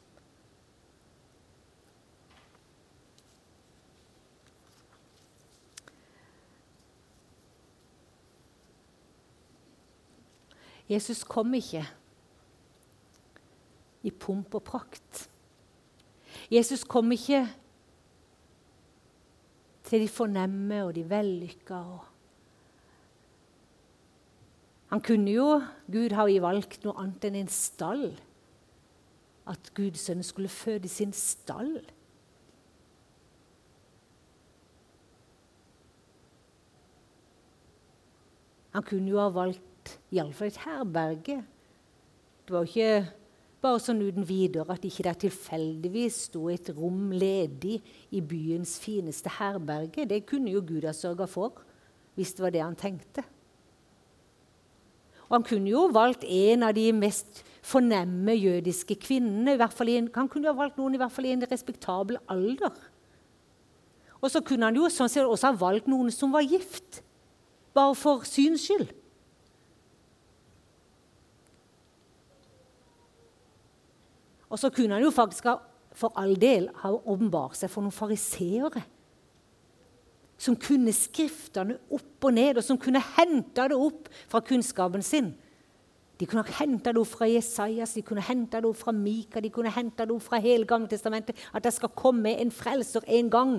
Jesus 10.92 11.24
kom 11.24 11.54
ikke 11.56 11.86
i 14.04 14.12
pomp 14.12 14.56
og 14.58 14.64
prakt. 14.68 15.28
Jesus 16.52 16.84
kom 16.84 17.12
ikke 17.16 17.46
til 19.88 20.04
de 20.04 20.08
fornemme 20.12 20.84
og 20.84 20.96
de 20.96 21.06
vellykka. 21.08 21.76
og 21.76 22.11
han 24.92 25.02
kunne 25.02 25.32
jo 25.32 25.62
Gud 25.92 26.12
har 26.12 26.28
jo 26.28 26.44
valgt 26.44 26.84
noe 26.84 27.00
annet 27.00 27.30
enn 27.30 27.40
en 27.46 27.52
stall. 27.52 28.10
At 29.48 29.72
Guds 29.76 30.04
sønn 30.08 30.24
skulle 30.24 30.52
føde 30.52 30.88
i 30.88 30.92
sin 30.92 31.16
stall. 31.16 31.80
Han 38.76 38.86
kunne 38.88 39.12
jo 39.12 39.20
ha 39.20 39.32
valgt 39.32 39.98
iallfall 40.16 40.52
et 40.52 40.62
herberge. 40.64 41.42
Det 42.46 42.54
var 42.56 42.68
jo 42.68 42.72
ikke 42.72 43.18
bare 43.62 43.82
sånn 43.84 44.00
uten 44.04 44.26
videre 44.28 44.76
at 44.76 44.86
ikke 44.88 45.06
det 45.08 45.18
tilfeldigvis 45.26 46.24
sto 46.28 46.48
et 46.52 46.72
rom 46.76 47.12
ledig 47.14 47.78
i 48.12 48.22
byens 48.24 48.78
fineste 48.82 49.32
herberge. 49.40 50.08
Det 50.08 50.24
kunne 50.28 50.52
jo 50.52 50.64
Gud 50.66 50.88
ha 50.88 50.96
sørga 50.96 51.28
for, 51.30 51.62
hvis 52.16 52.34
det 52.36 52.44
var 52.44 52.56
det 52.56 52.64
han 52.64 52.80
tenkte. 52.80 53.24
Og 55.32 55.38
han 55.38 55.48
kunne 55.48 55.72
jo 55.72 55.86
valgt 55.96 56.26
en 56.28 56.66
av 56.68 56.76
de 56.76 56.90
mest 56.92 57.40
fornemme 57.64 58.34
jødiske 58.36 58.98
kvinnene. 59.00 59.56
En, 59.56 60.10
han 60.12 60.28
kunne 60.28 60.50
jo 60.50 60.58
valgt 60.58 60.76
noen 60.76 60.98
i 60.98 61.00
hvert 61.00 61.14
fall 61.16 61.30
i 61.30 61.32
en 61.32 61.46
respektabel 61.48 62.20
alder. 62.28 62.76
Og 64.20 64.28
så 64.34 64.42
kunne 64.44 64.68
han 64.68 64.76
jo 64.76 64.90
sånn 64.92 65.10
sett 65.10 65.24
også 65.24 65.54
ha 65.54 65.62
valgt 65.62 65.88
noen 65.88 66.12
som 66.12 66.36
var 66.36 66.44
gift, 66.44 67.00
bare 67.72 67.96
for 67.96 68.28
syns 68.28 68.68
skyld. 68.68 68.92
Og 74.52 74.60
så 74.60 74.68
kunne 74.76 75.00
han 75.00 75.06
jo 75.06 75.16
faktisk 75.16 75.48
for 75.96 76.12
all 76.20 76.36
del 76.36 76.68
ha 76.84 76.92
åpenbart 76.92 77.56
seg 77.56 77.72
for 77.72 77.88
noen 77.88 77.96
fariseere. 77.96 78.84
Som 80.42 80.58
kunne 80.58 80.94
skriftene 80.96 81.78
opp 81.94 82.26
og 82.26 82.34
ned, 82.34 82.58
og 82.58 82.66
som 82.66 82.80
kunne 82.82 83.02
hente 83.20 83.68
det 83.70 83.78
opp 83.78 84.10
fra 84.32 84.42
kunnskapen 84.46 85.06
sin. 85.06 85.36
De 86.18 86.28
kunne 86.30 86.46
hente 86.58 86.94
det 86.94 87.02
opp 87.02 87.10
fra 87.10 87.28
Jesajas, 87.30 87.94
de 87.98 88.04
kunne 88.06 88.24
hente 88.26 88.62
det 88.62 88.70
opp 88.70 88.78
fra 88.78 88.94
Mika, 88.94 89.42
de 89.42 89.50
kunne 89.54 89.74
hente 89.74 90.06
det 90.06 90.14
opp 90.14 90.26
fra 90.26 90.42
hele 90.42 90.68
Gammeltestamentet. 90.70 91.38
At 91.54 91.66
det 91.66 91.74
skal 91.78 91.94
komme 91.98 92.34
en 92.42 92.54
frelser 92.54 93.06
en 93.08 93.30
gang. 93.34 93.56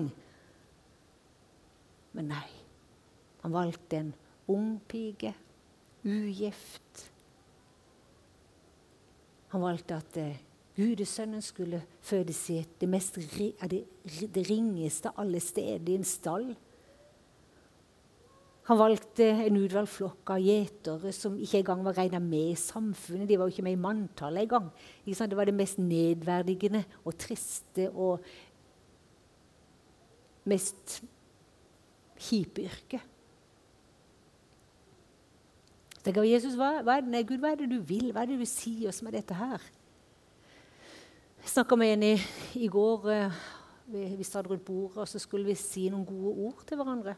Men 2.15 2.29
nei. 2.31 2.45
Han 3.43 3.51
valgte 3.51 3.99
en 3.99 4.13
ung 4.47 4.77
pike, 4.87 5.33
ugift. 6.07 7.09
Han 9.51 9.61
valgte 9.61 9.97
at 9.99 10.17
eh, 10.17 10.39
Gudesønnen 10.73 11.43
skulle 11.43 11.83
fødes 12.01 12.39
i 12.49 12.61
det, 12.81 12.87
mest, 12.89 13.19
det, 13.19 14.45
ringeste 14.49 15.11
alle 15.19 15.39
steder, 15.43 15.91
i 15.91 15.97
en 15.99 16.07
stall. 16.07 16.47
Han 18.63 18.79
valgte 18.79 19.25
en 19.43 19.57
utvalgt 19.59 19.91
flokk 19.91 20.29
av 20.31 20.39
gjetere 20.39 21.11
som 21.15 21.35
ikke 21.35 21.59
engang 21.59 21.81
var 21.83 21.97
regna 21.97 22.19
med 22.23 22.53
i 22.53 22.59
samfunnet. 22.59 23.27
De 23.27 23.35
var 23.39 23.49
jo 23.49 23.55
ikke 23.57 23.65
med 23.65 23.75
i 23.75 23.81
manntallet 23.83 24.45
engang. 24.45 24.69
Det 25.03 25.37
var 25.37 25.49
det 25.49 25.55
mest 25.57 25.81
nedverdigende 25.83 26.83
og 27.03 27.17
triste 27.19 27.89
og 27.91 28.23
mest 30.47 31.01
kjipe 32.23 32.63
yrket. 32.69 33.09
Jesus, 36.03 36.55
hva, 36.59 36.81
hva, 36.83 36.97
nei, 37.03 37.23
Gud, 37.23 37.39
hva 37.39 37.53
er 37.53 37.61
det 37.61 37.69
du 37.71 37.79
vil? 37.87 38.09
Hva 38.11 38.23
er 38.23 38.33
det 38.33 38.39
du 38.41 38.47
sier 38.47 38.89
oss 38.91 38.99
med 39.03 39.15
dette 39.15 39.35
her? 39.39 39.63
Jeg 41.43 41.51
snakka 41.51 41.75
med 41.79 41.93
en 41.97 42.03
i, 42.09 42.15
i 42.59 42.67
går. 42.71 43.07
Eh, 43.11 43.37
vi, 43.91 44.03
vi 44.19 44.27
satt 44.27 44.47
rundt 44.47 44.65
bordet, 44.67 45.03
og 45.03 45.07
så 45.07 45.19
skulle 45.19 45.47
vi 45.47 45.55
si 45.59 45.89
noen 45.91 46.03
gode 46.07 46.35
ord 46.47 46.65
til 46.67 46.79
hverandre. 46.79 47.15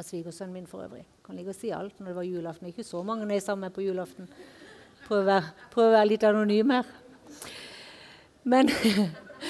Av 0.00 0.06
svigersønnen 0.06 0.54
min 0.56 0.68
for 0.68 0.80
øvrig. 0.80 1.02
Kan 1.26 1.36
ligge 1.36 1.52
og 1.52 1.58
si 1.58 1.68
alt 1.76 1.98
når 2.00 2.08
det 2.08 2.16
var 2.16 2.24
julaften. 2.24 2.68
Ikke 2.70 2.86
så 2.86 3.02
mange 3.04 3.26
når 3.26 3.36
jeg 3.36 3.42
er 3.42 3.44
sammen 3.50 3.66
med 3.66 3.74
på 3.76 3.84
julaften. 3.84 4.30
Prøv 5.04 5.18
å 5.20 5.26
være, 5.26 5.50
prøv 5.74 5.90
å 5.90 5.92
være 5.92 6.08
litt 6.08 6.24
anonym 6.24 6.72
her. 6.72 6.88
Men, 8.48 8.70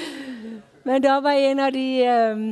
men 0.88 1.04
da 1.04 1.21
var 1.23 1.38
en 1.38 1.62
av 1.62 1.71
de 1.76 1.86
um, 2.10 2.43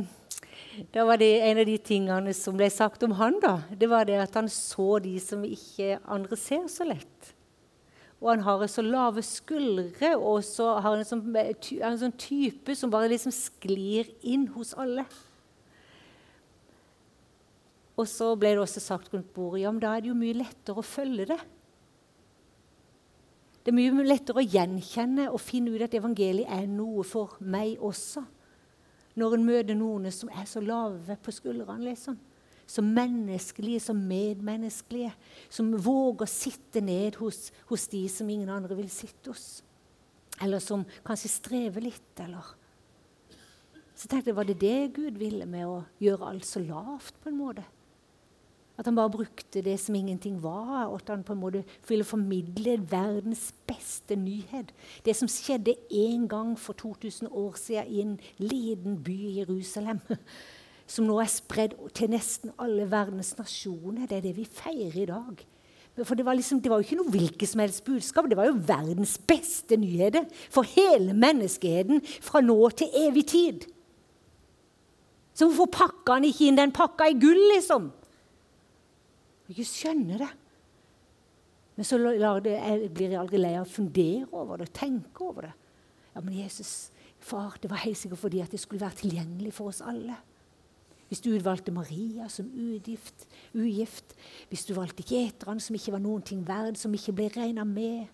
da 0.95 1.03
var 1.09 1.19
det 1.19 1.29
en 1.43 1.59
av 1.59 1.67
de 1.67 1.75
tingene 1.89 2.33
som 2.37 2.55
ble 2.55 2.69
sagt 2.71 3.03
om 3.03 3.17
han, 3.19 3.35
da, 3.43 3.57
det 3.75 3.89
var 3.91 4.07
det 4.07 4.15
at 4.21 4.37
han 4.39 4.47
så 4.53 5.01
de 5.03 5.17
som 5.19 5.43
ikke 5.43 5.97
andre 6.07 6.39
ser 6.39 6.69
så 6.71 6.87
lett. 6.87 7.33
Og 8.19 8.31
han 8.31 8.43
har 8.47 8.63
så 8.71 8.83
lave 8.83 9.23
skuldre, 9.27 10.13
og 10.15 10.39
så 10.47 10.77
har 10.77 10.87
han 10.93 11.03
en 11.03 11.09
sånn, 11.09 11.35
en 11.35 11.99
sånn 11.99 12.15
type 12.19 12.75
som 12.79 12.91
bare 12.91 13.11
liksom 13.11 13.35
sklir 13.35 14.07
inn 14.23 14.47
hos 14.55 14.71
alle. 14.79 15.03
Og 17.99 18.07
så 18.07 18.31
ble 18.39 18.53
det 18.55 18.63
også 18.63 18.81
sagt 18.83 19.11
rundt 19.13 19.33
bordet 19.35 19.65
ja, 19.65 19.71
men 19.73 19.81
da 19.83 19.93
er 19.95 20.03
det 20.03 20.11
jo 20.11 20.17
mye 20.17 20.37
lettere 20.39 20.79
å 20.79 20.85
følge 20.85 21.27
det. 21.33 21.39
Det 23.59 23.73
er 23.73 23.75
mye 23.75 24.07
lettere 24.07 24.39
å 24.39 24.45
gjenkjenne 24.45 25.27
og 25.33 25.41
finne 25.43 25.73
ut 25.75 25.83
at 25.83 25.97
evangeliet 25.99 26.47
er 26.55 26.69
noe 26.71 27.03
for 27.05 27.35
meg 27.43 27.75
også. 27.83 28.23
Når 29.19 29.35
en 29.35 29.45
møter 29.45 29.75
noen 29.75 30.07
som 30.15 30.31
er 30.31 30.47
så 30.47 30.63
lave 30.63 31.19
på 31.19 31.33
skuldrene. 31.35 31.91
liksom 31.91 32.17
som 32.69 32.85
menneskelige, 32.85 33.79
som 33.79 33.97
medmenneskelige. 33.97 35.11
Som 35.49 35.73
våger 35.73 36.27
å 36.27 36.29
sitte 36.29 36.83
ned 36.85 37.17
hos, 37.17 37.49
hos, 37.65 37.87
de 37.89 38.03
som 38.13 38.29
ingen 38.29 38.51
andre 38.53 38.77
vil 38.77 38.91
sitte 38.93 39.33
hos. 39.33 39.63
Eller 40.39 40.61
som 40.63 40.85
kanskje 41.05 41.33
strever 41.33 41.81
litt, 41.89 42.13
eller 42.21 42.55
Så 43.95 44.07
tenkte 44.07 44.29
jeg, 44.29 44.35
var 44.37 44.47
det 44.47 44.61
det 44.61 44.93
Gud 44.95 45.17
ville 45.19 45.45
med 45.45 45.65
å 45.67 45.81
gjøre 45.99 46.29
alt 46.29 46.45
så 46.47 46.61
lavt, 46.63 47.17
på 47.19 47.27
en 47.27 47.35
måte? 47.35 47.65
At 48.79 48.87
han 48.87 48.95
bare 48.95 49.11
brukte 49.11 49.61
det 49.61 49.75
som 49.79 49.95
ingenting 49.95 50.37
var, 50.43 50.85
og 50.87 51.01
at 51.01 51.09
han 51.11 51.23
på 51.27 51.35
en 51.35 51.41
måte 51.41 51.63
ville 51.87 52.07
formidle 52.07 52.77
verdens 52.91 53.49
beste 53.67 54.15
nyhet. 54.15 54.71
Det 55.05 55.15
som 55.15 55.27
skjedde 55.27 55.75
en 55.91 56.27
gang 56.31 56.53
for 56.59 56.73
2000 56.73 57.27
år 57.27 57.59
siden 57.59 57.91
i 57.91 57.99
en 58.05 58.19
liten 58.37 59.03
by 59.03 59.17
i 59.19 59.37
Jerusalem 59.41 59.99
som 60.93 61.05
nå 61.05 61.19
er 61.19 61.29
spredd 61.29 61.75
til 61.93 62.13
nesten 62.15 62.55
alle 62.57 62.87
verdens 62.89 63.35
nasjoner. 63.37 64.07
Det 64.07 64.17
er 64.17 64.25
det 64.29 64.37
vi 64.39 64.47
feirer 64.47 65.03
i 65.03 65.09
dag. 65.11 65.45
For 65.99 66.15
det 66.15 66.23
var, 66.25 66.39
liksom, 66.39 66.61
det 66.63 66.71
var 66.71 66.79
jo 66.79 66.87
ikke 66.87 67.01
noe 67.01 67.11
hvilket 67.11 67.51
som 67.51 67.59
helst 67.59 67.83
budskap. 67.83 68.29
Det 68.31 68.37
var 68.39 68.47
jo 68.47 68.55
verdens 68.63 69.17
beste 69.27 69.75
nyheter 69.75 70.23
for 70.47 70.63
hele 70.77 71.11
menneskeheten 71.11 71.99
fra 72.23 72.39
nå 72.39 72.57
til 72.79 72.95
evig 72.95 73.27
tid. 73.27 73.67
Så 75.35 75.47
hvorfor 75.47 75.67
pakka 75.71 76.15
han 76.15 76.27
ikke 76.27 76.47
inn 76.47 76.59
den 76.59 76.71
pakka 76.75 77.11
i 77.11 77.19
gull, 77.19 77.41
liksom? 77.53 77.91
Jeg 79.49 79.65
skjønner 79.65 80.21
det. 80.21 80.29
Men 81.79 81.87
så 81.87 81.97
det, 81.97 82.53
jeg 82.53 82.89
blir 82.91 83.13
jeg 83.13 83.19
aldri 83.21 83.39
lei 83.39 83.53
av 83.55 83.63
å 83.63 83.71
fundere 83.71 84.27
over 84.35 84.59
det, 84.59 84.67
tenke 84.75 85.23
over 85.23 85.47
det. 85.47 85.53
Ja, 86.11 86.21
men 86.21 86.35
Jesus, 86.35 86.91
far, 87.23 87.55
det 87.61 87.69
var 87.71 87.79
helt 87.85 87.97
sikkert 87.97 88.19
fordi 88.19 88.41
at 88.43 88.51
det 88.51 88.59
skulle 88.59 88.83
være 88.83 88.99
tilgjengelig 88.99 89.53
for 89.55 89.71
oss 89.71 89.79
alle. 89.79 90.17
Hvis 91.09 91.23
du 91.25 91.31
utvalgte 91.31 91.71
Maria 91.73 92.27
som 92.29 92.51
ugift, 92.51 93.25
ugift 93.55 94.11
hvis 94.51 94.67
du 94.67 94.75
valgte 94.77 95.07
gjeterne 95.07 95.63
som 95.63 95.79
ikke 95.79 95.95
var 95.95 96.03
noen 96.03 96.21
ting 96.21 96.43
verd, 96.45 96.77
som 96.77 96.93
ikke 96.93 97.15
ble 97.17 97.29
regna 97.33 97.65
med 97.65 98.11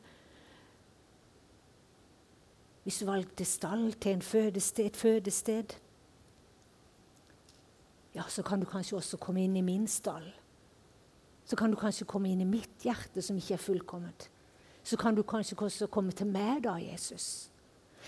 Hvis 2.86 3.02
du 3.02 3.08
valgte 3.10 3.50
stall 3.50 3.96
til 3.98 4.22
fødested, 4.22 4.86
et 4.86 4.98
fødested 4.98 5.74
Ja, 8.14 8.30
så 8.30 8.46
kan 8.46 8.62
du 8.62 8.70
kanskje 8.70 9.02
også 9.02 9.18
komme 9.18 9.44
inn 9.44 9.58
i 9.58 9.66
min 9.66 9.90
stall. 9.92 10.30
Så 11.46 11.56
kan 11.56 11.72
du 11.72 11.78
kanskje 11.78 12.08
komme 12.10 12.32
inn 12.32 12.42
i 12.42 12.48
mitt 12.50 12.86
hjerte, 12.86 13.22
som 13.22 13.38
ikke 13.38 13.54
er 13.54 13.62
fullkomment. 13.62 14.30
Så 14.86 14.98
kan 14.98 15.16
du 15.16 15.22
kanskje 15.24 15.58
også 15.58 15.88
komme 15.88 16.12
til 16.12 16.28
meg, 16.30 16.64
da, 16.66 16.76
Jesus. 16.82 17.50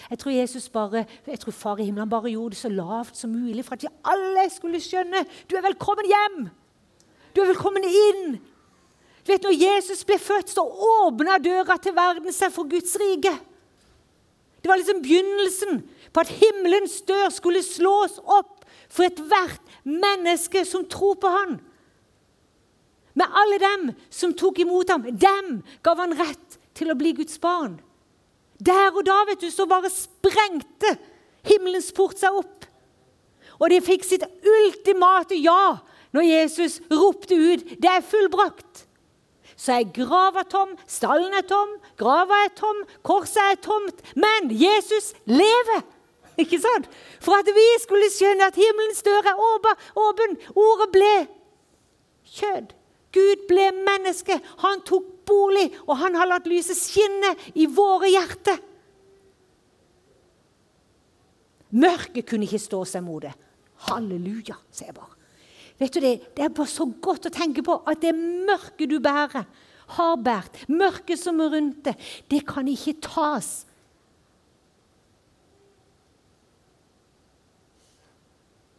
Jeg 0.09 0.19
tror 0.19 0.31
Jesus 0.31 0.69
bare, 0.69 1.05
jeg 1.27 1.39
tror 1.39 1.51
far 1.51 1.79
i 1.81 1.87
himmelen 1.87 2.09
bare 2.09 2.29
gjorde 2.29 2.53
det 2.53 2.61
så 2.61 2.69
lavt 2.69 3.17
som 3.17 3.33
mulig 3.33 3.65
for 3.65 3.73
at 3.73 3.85
vi 3.85 3.89
alle 4.05 4.43
skulle 4.53 4.81
skjønne 4.81 5.23
du 5.49 5.55
er 5.57 5.65
velkommen 5.65 6.05
hjem. 6.05 6.37
Du 7.33 7.41
er 7.41 7.49
velkommen 7.49 7.85
inn. 7.85 8.37
Du 9.25 9.31
vet, 9.31 9.43
Når 9.43 9.57
Jesus 9.57 10.05
ble 10.05 10.19
født, 10.19 10.49
så 10.49 10.63
åpna 10.63 11.37
døra 11.43 11.77
til 11.77 11.95
verden 11.95 12.33
seg 12.33 12.53
for 12.53 12.69
Guds 12.69 12.95
rike. 13.01 13.33
Det 14.61 14.69
var 14.69 14.79
liksom 14.79 15.01
begynnelsen 15.01 15.81
på 16.13 16.19
at 16.23 16.31
himmelens 16.31 17.01
dør 17.01 17.29
skulle 17.29 17.63
slås 17.63 18.17
opp 18.23 18.65
for 18.89 19.03
ethvert 19.03 19.61
menneske 19.83 20.63
som 20.65 20.85
tror 20.87 21.17
på 21.21 21.27
Han. 21.29 21.59
Med 23.17 23.33
alle 23.33 23.57
dem 23.61 23.89
som 24.13 24.35
tok 24.37 24.59
imot 24.61 24.91
ham, 24.93 25.07
dem 25.09 25.61
gav 25.85 25.97
han 26.03 26.15
rett 26.17 26.57
til 26.77 26.93
å 26.93 26.97
bli 26.97 27.15
Guds 27.17 27.39
barn. 27.41 27.79
Der 28.61 28.93
og 28.93 29.03
da 29.05 29.23
vet 29.29 29.41
du, 29.41 29.49
så 29.53 29.65
bare 29.69 29.89
sprengte 29.93 30.95
himmelens 31.47 31.89
port 31.97 32.17
seg 32.21 32.37
opp. 32.37 32.67
Og 33.57 33.71
de 33.73 33.81
fikk 33.81 34.05
sitt 34.05 34.25
ultimate 34.45 35.37
ja 35.41 35.79
når 36.13 36.29
Jesus 36.29 36.79
ropte 36.91 37.35
ut 37.35 37.63
'Det 37.81 37.89
er 37.89 38.05
fullbrakt'. 38.05 38.85
Så 39.57 39.73
er 39.73 39.93
grava 39.93 40.43
tom, 40.43 40.77
stallen 40.87 41.33
er 41.33 41.41
tom, 41.41 41.69
grava 41.97 42.45
er 42.45 42.53
tom, 42.55 42.83
korset 43.03 43.41
er 43.41 43.55
tomt. 43.55 44.01
Men 44.15 44.51
Jesus 44.51 45.13
lever! 45.25 45.81
Ikke 46.37 46.59
sant? 46.61 46.85
For 47.19 47.33
at 47.33 47.49
vi 47.49 47.65
skulle 47.81 48.11
skjønne 48.13 48.45
at 48.45 48.55
himmelens 48.55 49.01
dør 49.01 49.25
er 49.25 49.41
åpen. 49.97 50.37
Ordet 50.53 50.91
ble 50.93 51.27
kjød. 52.29 52.77
Gud 53.15 53.45
ble 53.49 53.69
menneske. 53.75 54.39
Han 54.63 54.83
tok 54.87 55.11
bolig, 55.27 55.69
og 55.87 55.97
han 56.01 56.15
har 56.17 56.29
latt 56.29 56.47
lyset 56.49 56.79
skinne 56.79 57.33
i 57.55 57.67
våre 57.69 58.09
hjerter. 58.11 58.59
Mørket 61.77 62.27
kunne 62.29 62.47
ikke 62.47 62.63
stå 62.63 62.81
seg 62.87 63.03
mot 63.03 63.23
det. 63.23 63.33
Halleluja, 63.87 64.55
sier 64.71 64.91
jeg 64.91 64.97
bare. 64.97 65.15
Vet 65.77 65.93
du 65.93 65.99
Det 66.01 66.35
Det 66.35 66.43
er 66.43 66.49
bare 66.49 66.67
så 66.67 66.85
godt 66.85 67.27
å 67.27 67.33
tenke 67.33 67.61
på 67.61 67.81
at 67.85 68.01
det 68.01 68.15
mørket 68.15 68.89
du 68.89 68.99
bærer, 68.99 69.45
har 69.87 70.17
båret, 70.17 70.65
mørket 70.67 71.19
som 71.19 71.39
er 71.39 71.51
rundt 71.53 71.85
det, 71.85 71.95
det 72.27 72.41
kan 72.47 72.67
ikke 72.67 72.99
tas. 72.99 73.65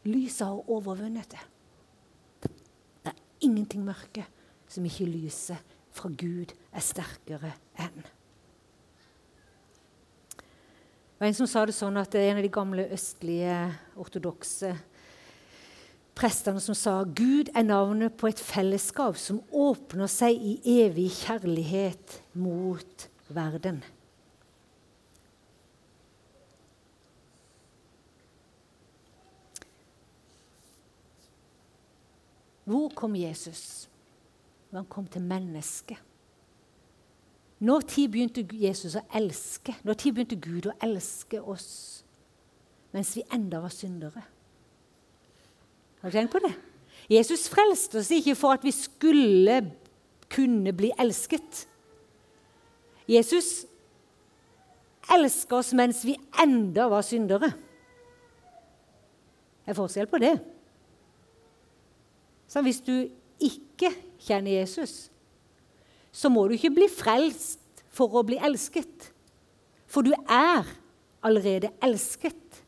Lyset 0.04 0.46
har 0.46 0.68
overvunnet 0.68 1.30
det. 1.32 1.40
Ingenting 3.44 3.85
mørke 3.87 4.27
som 4.68 4.85
ikke 4.85 5.09
lyset 5.09 5.74
fra 5.94 6.11
Gud 6.11 6.53
er 6.72 6.85
sterkere 6.85 7.55
enn. 7.81 8.05
Det 10.38 11.24
var 11.24 11.31
en 11.33 11.38
som 11.38 11.51
sa 11.51 11.64
det 11.66 11.74
sånn 11.74 11.98
at 11.98 12.12
det 12.14 12.20
er 12.22 12.33
en 12.33 12.38
av 12.38 12.46
de 12.46 12.55
gamle 12.55 12.85
østlige 12.94 13.57
ortodokse 13.98 14.77
prestene 16.18 16.61
som 16.62 16.74
sa 16.74 17.03
Gud 17.05 17.51
er 17.55 17.66
navnet 17.66 18.16
på 18.18 18.31
et 18.31 18.40
fellesskap 18.42 19.18
som 19.20 19.40
åpner 19.55 20.11
seg 20.11 20.35
i 20.35 20.57
evig 20.83 21.11
kjærlighet 21.20 22.18
mot 22.38 23.07
verden. 23.31 23.83
Hvor 32.68 32.90
kom 32.94 33.16
Jesus? 33.16 33.88
Han 34.72 34.85
kom 34.85 35.07
til 35.09 35.24
mennesket. 35.24 35.96
Når 37.59 37.81
tid 37.90 38.11
begynte 38.12 38.44
Jesus 38.52 38.94
å 38.98 39.02
elske? 39.16 39.74
Når 39.83 39.96
tid 39.98 40.14
begynte 40.14 40.37
Gud 40.38 40.68
å 40.68 40.76
elske 40.85 41.40
oss 41.40 41.70
mens 42.94 43.11
vi 43.16 43.24
enda 43.35 43.59
var 43.61 43.72
syndere? 43.72 44.22
Har 46.00 46.12
du 46.12 46.14
tenkt 46.14 46.33
på 46.33 46.40
det? 46.44 46.52
Jesus 47.11 47.48
frelste 47.50 48.00
oss 48.00 48.12
ikke 48.14 48.37
for 48.38 48.57
at 48.57 48.64
vi 48.64 48.72
skulle 48.72 49.59
kunne 50.33 50.72
bli 50.76 50.92
elsket. 51.00 51.64
Jesus 53.09 53.64
elska 55.16 55.59
oss 55.59 55.72
mens 55.76 56.04
vi 56.04 56.18
enda 56.40 56.87
var 56.92 57.04
syndere. 57.07 57.50
Det 59.64 59.72
er 59.72 59.81
forskjell 59.81 60.09
på 60.09 60.20
det. 60.22 60.37
Så 62.48 62.62
hvis 62.64 62.80
du 62.80 63.08
ikke 63.38 63.92
kjenner 64.24 64.58
Jesus, 64.61 65.11
så 66.12 66.30
må 66.32 66.46
du 66.48 66.56
ikke 66.56 66.72
bli 66.74 66.88
frelst 66.90 67.84
for 67.92 68.16
å 68.16 68.24
bli 68.26 68.38
elsket. 68.40 69.11
For 69.88 70.04
du 70.04 70.14
er 70.16 70.66
allerede 71.24 71.70
elsket. 71.84 72.62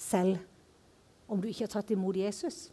Selv 0.00 0.40
om 1.28 1.40
du 1.40 1.48
ikke 1.48 1.66
har 1.66 1.74
tatt 1.76 1.92
imot 1.94 2.16
Jesus. 2.18 2.68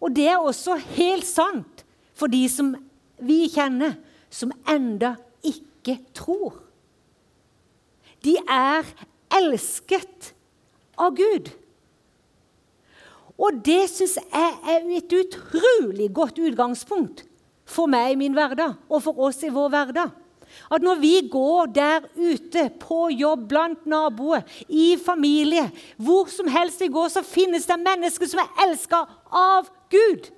Og 0.00 0.10
det 0.14 0.26
er 0.30 0.42
også 0.42 0.76
helt 0.96 1.26
sant 1.26 1.84
for 2.16 2.32
de 2.32 2.42
som 2.50 2.74
vi 3.22 3.46
kjenner, 3.52 3.96
som 4.30 4.52
enda 4.68 5.14
ikke 5.46 5.98
tror. 6.16 6.58
De 8.24 8.34
er 8.42 8.88
elsket 9.36 10.32
av 10.98 11.14
Gud. 11.16 11.52
Og 13.36 13.58
det 13.64 13.84
syns 13.92 14.16
jeg 14.18 14.52
er 14.64 14.84
et 14.96 15.12
utrolig 15.12 16.08
godt 16.14 16.38
utgangspunkt 16.40 17.24
for 17.68 17.90
meg 17.90 18.14
i 18.14 18.20
min 18.20 18.36
hverdag 18.36 18.76
og 18.88 19.02
for 19.04 19.26
oss 19.26 19.42
i 19.44 19.52
vår 19.52 19.72
hverdag. 19.74 20.14
At 20.72 20.82
når 20.82 21.00
vi 21.02 21.14
går 21.28 21.66
der 21.74 22.06
ute, 22.16 22.70
på 22.80 23.08
jobb, 23.12 23.48
blant 23.50 23.86
naboer, 23.86 24.46
i 24.68 24.96
familie, 24.96 25.66
hvor 25.98 26.30
som 26.32 26.48
helst 26.48 26.80
vi 26.80 26.88
går, 26.88 27.10
så 27.12 27.22
finnes 27.26 27.66
det 27.68 27.76
mennesker 27.82 28.30
som 28.30 28.40
er 28.40 28.62
elska 28.64 29.02
av 29.28 29.68
Gud. 29.92 30.30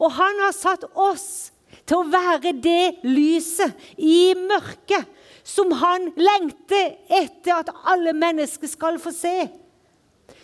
Og 0.00 0.14
han 0.16 0.40
har 0.46 0.54
satt 0.56 0.86
oss 0.94 1.52
til 1.84 1.98
å 1.98 2.08
være 2.08 2.54
det 2.62 3.02
lyset 3.04 3.74
i 3.98 4.32
mørket 4.38 5.10
som 5.44 5.72
han 5.74 6.12
lengter 6.16 6.94
etter 7.10 7.58
at 7.58 7.72
alle 7.90 8.14
mennesker 8.16 8.70
skal 8.70 9.00
få 9.02 9.12
se 9.14 9.36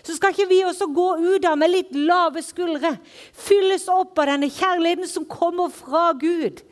så 0.07 0.17
skal 0.17 0.35
ikke 0.35 0.49
vi 0.51 0.63
også 0.67 0.89
gå 0.95 1.09
ut 1.21 1.47
av 1.49 1.59
med 1.61 1.73
litt 1.73 1.95
lave 1.97 2.43
skuldre, 2.45 2.95
fylles 3.37 3.89
opp 3.93 4.19
av 4.19 4.33
denne 4.33 4.51
kjærligheten 4.53 5.11
som 5.11 5.27
kommer 5.29 5.73
fra 5.75 6.11
Gud. 6.19 6.63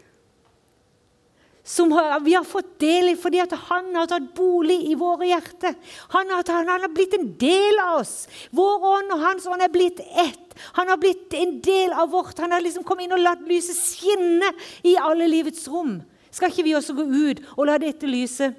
Som 1.66 1.90
vi 2.22 2.36
har 2.36 2.44
fått 2.46 2.76
del 2.78 3.10
i 3.10 3.16
fordi 3.18 3.40
han 3.42 3.88
har 3.98 4.06
tatt 4.06 4.28
bolig 4.38 4.76
i 4.86 4.94
våre 4.94 5.26
hjerter. 5.26 5.74
Han 6.12 6.30
har, 6.30 6.46
han 6.54 6.68
har 6.70 6.92
blitt 6.94 7.16
en 7.18 7.32
del 7.40 7.80
av 7.82 8.04
oss. 8.04 8.28
Vår 8.54 8.86
ånd 8.86 9.10
og 9.10 9.24
hans 9.24 9.48
ånd 9.50 9.64
er 9.66 9.72
blitt 9.74 9.98
ett. 9.98 10.54
Han 10.78 10.86
har 10.92 11.00
blitt 11.02 11.34
en 11.34 11.56
del 11.66 11.90
av 11.90 12.12
vårt. 12.14 12.38
Han 12.38 12.54
har 12.54 12.62
liksom 12.62 12.86
kommet 12.86 13.08
inn 13.08 13.16
og 13.18 13.24
latt 13.24 13.42
lyset 13.50 13.74
skinne 13.82 14.52
i 14.86 14.94
alle 14.94 15.26
livets 15.26 15.66
rom. 15.72 15.98
Skal 16.30 16.54
ikke 16.54 16.68
vi 16.68 16.76
også 16.78 16.94
gå 16.94 17.08
ut 17.10 17.42
og 17.56 17.66
la 17.66 17.80
dette 17.82 18.06
lyset 18.06 18.54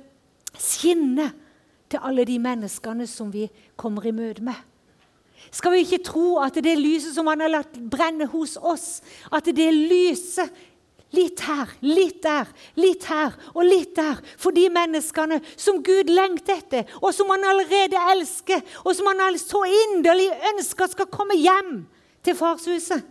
skinne? 0.60 1.32
Til 1.89 2.04
alle 2.04 2.26
de 2.28 2.38
menneskene 2.41 3.08
som 3.10 3.30
vi 3.34 3.47
kommer 3.80 4.06
i 4.08 4.15
møte 4.15 4.43
med. 4.43 4.58
Skal 5.54 5.76
vi 5.76 5.84
ikke 5.86 6.04
tro 6.04 6.39
at 6.43 6.58
det 6.63 6.76
lyset 6.80 7.13
som 7.15 7.28
han 7.30 7.43
har 7.45 7.54
latt 7.54 7.78
brenne 7.91 8.28
hos 8.32 8.58
oss, 8.58 9.02
at 9.32 9.47
det 9.56 9.69
lyset 9.71 10.52
litt 11.15 11.39
her, 11.47 11.69
litt 11.86 12.19
der, 12.26 12.50
litt 12.76 13.06
her 13.08 13.36
og 13.54 13.63
litt 13.63 13.93
der 13.95 14.19
for 14.36 14.56
de 14.56 14.65
menneskene 14.73 15.39
som 15.56 15.80
Gud 15.86 16.12
lengter 16.12 16.58
etter, 16.60 16.89
og 17.00 17.13
som 17.15 17.32
han 17.32 17.45
allerede 17.47 18.02
elsker, 18.15 18.63
og 18.84 18.91
som 18.97 19.08
han 19.12 19.39
så 19.39 19.63
inderlig 19.86 20.28
ønsker 20.54 20.91
skal 20.91 21.12
komme 21.12 21.38
hjem 21.39 21.86
til 22.26 22.36
farshuset? 22.36 23.06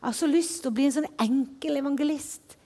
Jeg 0.00 0.08
har 0.08 0.16
så 0.16 0.30
lyst 0.30 0.62
til 0.62 0.70
å 0.70 0.76
bli 0.78 0.86
en 0.88 0.96
sånn 0.96 1.12
enkel 1.20 1.76
evangelist 1.82 2.56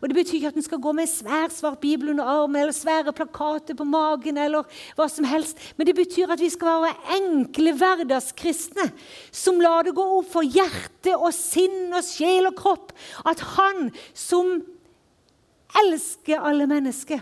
og 0.00 0.08
Det 0.08 0.14
betyr 0.14 0.38
ikke 0.38 0.50
at 0.52 0.58
en 0.58 0.66
skal 0.66 0.80
gå 0.82 0.92
med 0.94 1.06
en 1.06 1.10
svær, 1.10 1.48
svart 1.50 1.80
bibel 1.82 2.12
under 2.12 2.24
armen 2.24 2.60
eller 2.60 2.76
svære 2.76 3.12
plakater 3.12 3.74
på 3.74 3.84
magen. 3.84 4.38
eller 4.38 4.62
hva 4.96 5.08
som 5.10 5.24
helst. 5.24 5.58
Men 5.76 5.86
det 5.86 5.96
betyr 5.96 6.30
at 6.30 6.40
vi 6.40 6.50
skal 6.50 6.82
være 6.82 7.18
enkle 7.18 7.74
hverdagskristne 7.74 8.92
som 9.32 9.60
lar 9.60 9.82
det 9.82 9.94
gå 9.94 10.04
opp 10.18 10.30
for 10.30 10.46
hjerte 10.46 11.16
og 11.16 11.32
sinn 11.34 11.92
og 11.92 12.04
sjel 12.06 12.46
og 12.46 12.56
kropp 12.58 12.92
at 13.26 13.40
Han 13.58 13.90
som 14.14 14.62
elsker 15.82 16.40
alle 16.40 16.66
mennesker, 16.66 17.20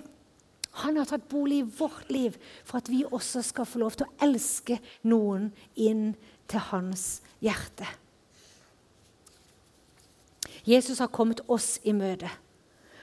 han 0.82 0.96
har 1.00 1.08
tatt 1.08 1.28
bolig 1.32 1.62
i 1.62 1.68
vårt 1.78 2.10
liv 2.12 2.34
for 2.64 2.82
at 2.82 2.88
vi 2.92 3.04
også 3.08 3.40
skal 3.42 3.68
få 3.68 3.80
lov 3.80 3.96
til 3.96 4.04
å 4.06 4.26
elske 4.26 4.76
noen 5.08 5.48
inn 5.74 6.10
til 6.50 6.60
hans 6.68 7.22
hjerte. 7.40 7.88
Jesus 10.66 11.00
har 11.00 11.08
kommet 11.14 11.40
oss 11.48 11.78
i 11.86 11.94
møte. 11.96 12.28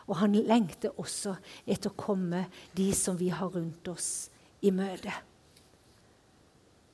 Og 0.07 0.17
han 0.19 0.35
lengter 0.35 0.99
også 0.99 1.35
etter 1.65 1.91
å 1.91 1.97
komme 1.99 2.45
de 2.75 2.89
som 2.97 3.17
vi 3.19 3.29
har 3.33 3.51
rundt 3.53 3.87
oss, 3.91 4.29
i 4.63 4.71
møte. 4.71 5.11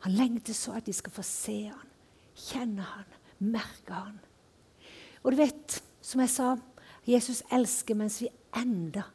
Han 0.06 0.16
lengter 0.18 0.56
så 0.58 0.74
at 0.80 0.88
de 0.88 0.94
skal 0.96 1.14
få 1.14 1.26
se 1.26 1.58
han, 1.70 1.94
kjenne 2.34 2.86
han, 2.96 3.20
merke 3.44 3.94
han. 3.94 4.18
Og 5.22 5.34
du 5.34 5.42
vet, 5.42 5.80
som 6.02 6.24
jeg 6.24 6.32
sa, 6.34 6.56
Jesus 7.10 7.44
elsker 7.54 7.98
mens 8.00 8.20
vi 8.24 8.32
enda 8.58 9.06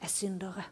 er 0.00 0.12
syndere. 0.12 0.64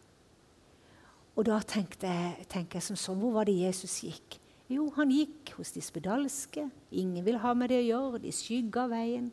Og 1.37 1.45
da 1.49 1.59
tenkte 1.69 2.09
jeg, 2.09 2.47
tenkte 2.49 2.79
jeg 2.79 2.87
som 2.87 2.97
sånn 2.97 3.19
Hvor 3.21 3.35
var 3.35 3.49
det 3.49 3.59
Jesus 3.59 3.99
gikk? 4.07 4.39
Jo, 4.67 4.89
han 4.97 5.13
gikk 5.15 5.53
hos 5.55 5.71
de 5.77 5.81
spedalske. 5.85 6.65
Ingen 6.91 7.23
vil 7.27 7.39
ha 7.39 7.53
med 7.55 7.71
det 7.71 7.79
å 7.85 7.87
gjøre. 7.87 8.21
De 8.25 8.33
skygga 8.35 8.89
veien. 8.91 9.29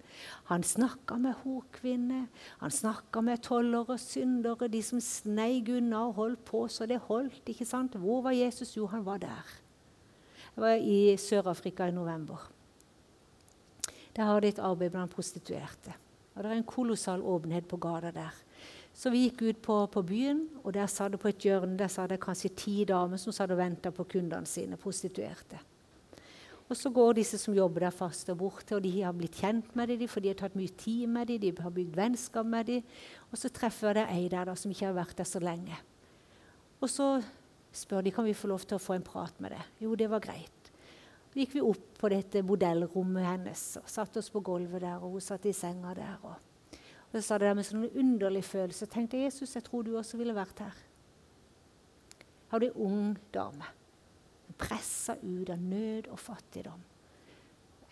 Han 0.51 0.61
snakka 0.61 1.17
med 1.23 1.39
horkvinner. 1.41 2.27
Han 2.61 2.73
snakka 2.73 3.23
med 3.25 3.41
tollere, 3.41 3.97
syndere, 3.97 4.69
de 4.69 4.83
som 4.85 5.01
sneig 5.01 5.71
unna 5.73 6.03
og 6.11 6.19
holdt 6.19 6.43
på 6.45 6.67
så 6.69 6.85
det 6.89 7.01
holdt. 7.07 7.41
ikke 7.49 7.65
sant? 7.65 7.97
Hvor 7.97 8.21
var 8.27 8.37
Jesus? 8.37 8.75
Jo, 8.77 8.85
han 8.93 9.05
var 9.05 9.23
der. 9.25 9.55
Jeg 10.53 10.61
var 10.61 10.77
i 10.77 11.17
Sør-Afrika 11.17 11.89
i 11.89 11.95
november. 11.95 12.37
Der 14.13 14.29
har 14.29 14.39
de 14.39 14.53
et 14.53 14.61
arbeid 14.61 14.93
blant 14.93 15.11
prostituerte. 15.11 15.97
Og 16.35 16.43
Det 16.43 16.51
er 16.51 16.55
en 16.55 16.63
kolossal 16.63 17.21
åpenhet 17.21 17.67
på 17.67 17.77
gata 17.77 18.11
der. 18.11 18.33
Så 18.93 19.09
vi 19.09 19.25
gikk 19.25 19.41
ut 19.41 19.61
på, 19.65 19.75
på, 19.89 20.01
byen, 20.05 20.43
og 20.61 20.73
der 20.75 20.87
sa 20.91 21.07
det 21.09 21.19
på 21.21 21.31
et 21.31 21.45
hjørne 21.45 21.77
der 21.79 21.89
sa 21.89 22.05
det 22.07 22.21
kanskje 22.21 22.53
ti 22.55 22.75
damer 22.85 23.17
som 23.17 23.33
satt 23.33 23.51
og 23.51 23.57
venta 23.57 23.91
på 23.91 24.05
kundene 24.05 24.49
sine, 24.49 24.77
prostituerte. 24.77 25.59
Og 26.69 26.77
så 26.77 26.89
går 26.93 27.17
disse 27.17 27.37
som 27.41 27.55
jobber 27.57 27.87
der 27.87 27.93
fast 27.93 28.29
og 28.31 28.37
borte, 28.39 28.77
og 28.77 28.83
de 28.85 28.91
har 29.01 29.15
blitt 29.17 29.35
kjent 29.41 29.73
med 29.75 29.89
dem, 29.91 30.05
for 30.07 30.23
de 30.23 30.31
har 30.31 30.37
tatt 30.39 30.55
mye 30.57 30.71
tid 30.79 31.09
med 31.11 31.27
dem, 31.29 31.41
de 31.41 31.51
har 31.65 31.73
bygd 31.73 31.97
vennskap 31.97 32.47
med 32.47 32.69
dem. 32.69 32.85
Og 33.31 33.41
så 33.41 33.51
treffer 33.53 33.97
det 33.97 34.05
ei 34.13 34.29
der 34.31 34.47
da, 34.47 34.55
som 34.57 34.71
ikke 34.71 34.87
har 34.87 34.95
vært 34.97 35.17
der 35.19 35.27
så 35.27 35.41
lenge. 35.43 35.81
Og 36.79 36.89
så 36.89 37.09
spør 37.73 38.05
de 38.05 38.13
kan 38.13 38.25
vi 38.25 38.37
få 38.37 38.49
lov 38.53 38.63
til 38.65 38.77
å 38.77 38.81
få 38.81 38.95
en 38.95 39.05
prat 39.05 39.35
med 39.43 39.55
det. 39.57 39.61
Jo, 39.83 39.97
det 39.99 40.07
var 40.13 40.23
greit. 40.23 40.71
Så 41.33 41.41
gikk 41.41 41.57
vi 41.57 41.65
opp 41.65 41.97
på 41.97 42.13
dette 42.13 42.45
modellrommet 42.45 43.25
hennes 43.25 43.61
og 43.81 43.89
satte 43.89 44.21
oss 44.21 44.29
på 44.29 44.43
gulvet 44.45 44.85
der, 44.85 45.01
og 45.01 45.17
hun 45.17 45.23
satt 45.23 45.49
i 45.49 45.55
senga 45.57 45.95
der. 45.97 46.17
og 46.21 46.52
og 47.13 47.21
så 47.21 47.27
sa 47.27 47.37
det 47.37 47.45
der 47.45 47.53
med 47.53 47.65
sånn 47.67 47.83
underlig 47.93 48.41
følelse. 48.43 48.85
tenkte 48.89 49.21
Jesus, 49.21 49.55
jeg 49.55 49.63
tror 49.63 49.83
du 49.83 49.97
også 49.97 50.17
ville 50.17 50.33
vært 50.33 50.59
her. 50.65 50.77
Har 52.49 52.59
du 52.59 52.65
ei 52.65 52.73
ung 52.73 53.17
dame. 53.33 53.67
Pressa 54.57 55.13
ut 55.21 55.49
av 55.49 55.61
nød 55.61 56.09
og 56.09 56.19
fattigdom. 56.19 56.81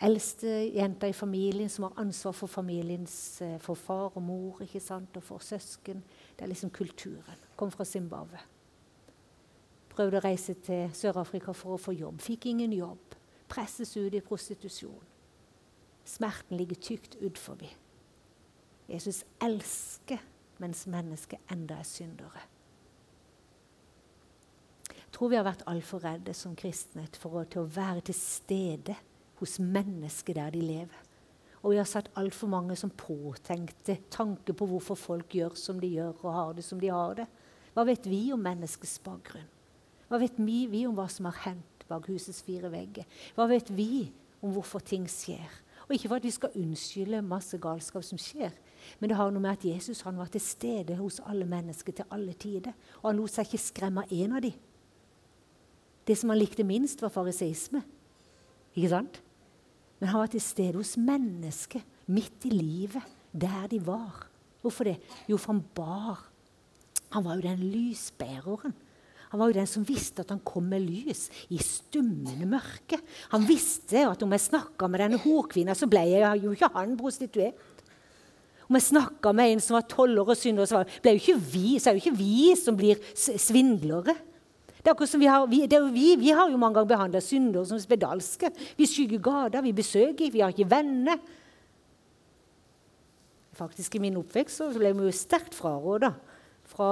Eldste 0.01 0.47
jenta 0.73 1.07
i 1.07 1.13
familien 1.13 1.69
som 1.69 1.83
har 1.83 2.01
ansvar 2.01 2.33
for 2.33 2.49
familiens 2.49 3.41
eh, 3.41 3.59
for 3.61 3.77
far 3.77 4.17
og 4.17 4.23
mor 4.25 4.63
ikke 4.65 4.81
sant, 4.81 5.17
og 5.17 5.23
for 5.23 5.37
søsken. 5.37 6.01
Det 6.37 6.41
er 6.41 6.49
liksom 6.49 6.73
kulturen. 6.73 7.45
Kom 7.55 7.71
fra 7.71 7.85
Zimbabwe. 7.85 8.41
Prøvde 9.93 10.17
å 10.17 10.23
reise 10.25 10.55
til 10.65 10.89
Sør-Afrika 10.97 11.53
for 11.53 11.75
å 11.75 11.81
få 11.81 11.93
jobb. 11.93 12.21
Fikk 12.21 12.49
ingen 12.49 12.73
jobb. 12.73 13.13
Presses 13.49 13.93
ut 13.97 14.13
i 14.17 14.23
prostitusjon. 14.25 15.05
Smerten 16.05 16.57
ligger 16.57 16.81
tykt 16.81 17.19
utforbi. 17.21 17.69
Jesus 18.91 19.23
elsker 19.41 20.19
mens 20.61 20.85
mennesket 20.91 21.51
enda 21.51 21.79
er 21.79 21.87
syndere. 21.87 22.43
Jeg 24.91 25.15
tror 25.15 25.31
vi 25.31 25.39
har 25.39 25.47
vært 25.47 25.63
altfor 25.69 26.03
redde 26.03 26.33
som 26.37 26.55
kristne 26.55 27.05
for 27.19 27.41
å, 27.41 27.45
til 27.47 27.63
å 27.63 27.71
være 27.71 28.03
til 28.09 28.17
stede 28.17 28.95
hos 29.41 29.57
mennesker 29.59 30.37
der 30.37 30.53
de 30.53 30.61
lever. 30.63 31.07
Og 31.61 31.73
vi 31.73 31.79
har 31.79 31.89
satt 31.89 32.09
altfor 32.17 32.49
mange 32.49 32.75
som 32.79 32.93
påtenkte 32.97 33.99
tanker 34.13 34.55
på 34.57 34.67
hvorfor 34.69 34.97
folk 34.97 35.35
gjør 35.37 35.57
som 35.59 35.81
de 35.81 35.91
gjør, 35.93 36.15
og 36.23 36.33
har 36.33 36.55
det 36.57 36.65
som 36.65 36.79
de 36.81 36.89
har 36.89 37.19
det. 37.19 37.27
Hva 37.75 37.85
vet 37.87 38.07
vi 38.09 38.23
om 38.33 38.41
menneskets 38.41 38.97
bakgrunn? 39.05 39.49
Hva 40.09 40.19
vet 40.19 40.39
vi, 40.41 40.65
vi 40.67 40.83
om 40.87 40.95
hva 40.97 41.05
som 41.11 41.29
har 41.29 41.37
hendt 41.45 41.85
bak 41.87 42.09
husets 42.11 42.41
fire 42.43 42.71
vegger? 42.73 43.05
Hva 43.37 43.47
vet 43.51 43.69
vi 43.71 44.09
om 44.41 44.51
hvorfor 44.55 44.83
ting 44.83 45.05
skjer? 45.11 45.47
Og 45.91 45.95
Ikke 45.97 46.07
for 46.07 46.21
at 46.21 46.23
vi 46.23 46.31
skal 46.31 46.53
unnskylde 46.55 47.19
masse 47.21 47.57
galskap 47.59 48.03
som 48.07 48.19
skjer, 48.21 48.53
men 49.01 49.11
det 49.11 49.17
har 49.19 49.27
noe 49.27 49.43
med 49.43 49.57
at 49.57 49.65
Jesus 49.67 49.99
han 50.07 50.15
var 50.15 50.29
til 50.31 50.39
stede 50.39 50.95
hos 50.95 51.17
alle 51.27 51.43
mennesker 51.43 51.91
til 51.97 52.07
alle 52.15 52.31
tider. 52.31 52.71
Og 53.01 53.09
han 53.09 53.19
lot 53.19 53.33
seg 53.33 53.49
ikke 53.49 53.59
skremme 53.59 54.05
av 54.05 54.13
en 54.15 54.37
av 54.37 54.45
dem. 54.45 54.53
Det 56.07 56.15
som 56.15 56.31
han 56.31 56.39
likte 56.39 56.63
minst, 56.63 57.03
var 57.03 57.11
fariseisme. 57.11 57.83
Ikke 58.71 58.93
sant? 58.93 59.19
Men 59.99 60.13
han 60.13 60.23
var 60.23 60.31
til 60.31 60.45
stede 60.45 60.79
hos 60.79 60.95
mennesket, 60.95 61.83
midt 62.07 62.47
i 62.47 62.53
livet, 62.55 63.11
der 63.35 63.67
de 63.67 63.81
var. 63.83 64.29
Hvorfor 64.63 64.87
det? 64.87 64.95
Jo, 65.27 65.35
for 65.35 65.51
han 65.51 65.63
bar. 65.75 66.23
Han 67.11 67.27
var 67.27 67.35
jo 67.35 67.49
den 67.49 67.67
lysbæreren. 67.67 68.79
Han 69.31 69.39
var 69.39 69.51
jo 69.51 69.55
den 69.61 69.69
som 69.69 69.83
visste 69.87 70.25
at 70.25 70.31
han 70.33 70.41
kom 70.43 70.65
med 70.67 70.83
lys 70.83 71.29
i 71.55 71.59
stummende 71.63 72.47
mørke. 72.51 72.99
Han 73.31 73.45
visste 73.47 74.03
at 74.03 74.23
om 74.25 74.33
jeg 74.35 74.43
snakka 74.49 74.89
med 74.91 75.05
denne 75.05 75.19
horkvinna, 75.23 75.75
så 75.77 75.87
ble 75.87 76.03
jeg 76.09 76.41
jo 76.43 76.51
ikke 76.51 76.71
han 76.73 76.97
prostituert. 76.99 77.69
Om 78.67 78.75
jeg 78.75 78.87
snakka 78.89 79.31
med 79.35 79.53
en 79.53 79.63
som 79.63 79.77
var 79.77 79.87
toller 79.91 80.27
og 80.27 80.37
synder, 80.39 80.67
så 80.67 80.83
ble 81.03 81.15
jo 81.15 81.21
ikke 81.21 81.39
vi, 81.53 81.79
så 81.79 81.89
er 81.89 81.97
jo 81.97 82.03
ikke 82.03 82.19
vi 82.19 82.51
som 82.59 82.75
blir 82.79 82.99
svindlere. 83.15 84.17
Det 84.81 84.91
er 84.91 85.05
som 85.05 85.21
vi, 85.21 85.29
har, 85.29 85.45
vi, 85.47 85.61
jo 85.69 85.81
vi, 85.93 86.05
vi 86.17 86.31
har 86.33 86.49
jo 86.49 86.59
mange 86.59 86.79
ganger 86.79 86.89
behandla 86.89 87.21
syndere 87.23 87.67
som 87.69 87.79
spedalske. 87.79 88.49
Vi 88.79 88.87
skygger 88.89 89.21
gater, 89.21 89.63
vi 89.63 89.75
besøker, 89.77 90.31
vi 90.33 90.41
har 90.41 90.51
ikke 90.51 90.69
venner. 90.71 91.21
Faktisk 93.55 93.95
I 93.95 94.03
min 94.07 94.17
oppvekst 94.19 94.59
så 94.59 94.69
ble 94.73 94.91
vi 94.97 95.07
jo 95.07 95.15
sterkt 95.15 95.55
fraråda 95.55 96.15
fra 96.71 96.91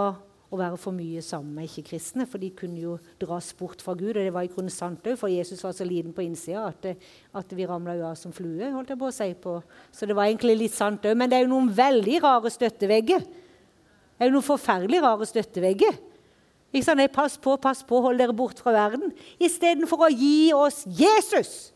å 0.49 0.57
være 0.57 0.77
for 0.81 0.95
mye 0.95 1.21
sammen 1.25 1.53
med 1.59 1.69
ikke-kristne. 1.69 2.25
For 2.29 2.41
de 2.41 2.49
kunne 2.57 2.81
jo 2.81 2.95
dras 3.21 3.51
bort 3.57 3.83
fra 3.85 3.93
Gud. 3.97 4.15
Og 4.15 4.21
det 4.21 4.33
var 4.33 4.47
i 4.47 4.51
grunnen 4.51 4.73
sant 4.73 5.05
òg, 5.05 5.17
for 5.19 5.31
Jesus 5.31 5.61
var 5.65 5.75
så 5.77 5.85
liten 5.87 6.13
på 6.15 6.25
innsida 6.25 6.65
at, 6.71 6.89
at, 7.37 7.53
vi 7.53 7.67
ramla 7.69 7.97
av 8.09 8.17
som 8.17 8.33
flue. 8.33 8.71
holdt 8.73 8.93
jeg 8.93 8.99
på 8.99 9.09
å 9.09 9.15
si 9.15 9.29
på. 9.37 9.57
Så 9.93 10.09
det 10.09 10.17
var 10.17 10.29
egentlig 10.29 10.57
litt 10.63 10.75
sant 10.75 11.05
òg. 11.05 11.17
Men 11.17 11.29
det 11.29 11.39
er 11.39 11.45
jo 11.45 11.53
noen 11.53 11.69
veldig 11.77 12.21
rare 12.25 12.53
støttevegger. 12.53 13.25
Det 13.25 14.25
er 14.25 14.31
jo 14.31 14.37
noen 14.37 14.49
forferdelig 14.49 15.03
rare 15.05 15.27
støttevegger. 15.29 15.99
Ikke 16.69 16.85
sant? 16.85 17.01
Nei, 17.01 17.09
pass 17.13 17.37
på, 17.41 17.55
pass 17.61 17.81
på, 17.85 18.01
hold 18.03 18.19
dere 18.21 18.35
bort 18.37 18.61
fra 18.61 18.73
verden. 18.75 19.13
Istedenfor 19.41 20.05
å 20.05 20.13
gi 20.13 20.49
oss 20.53 20.83
Jesus. 20.85 21.71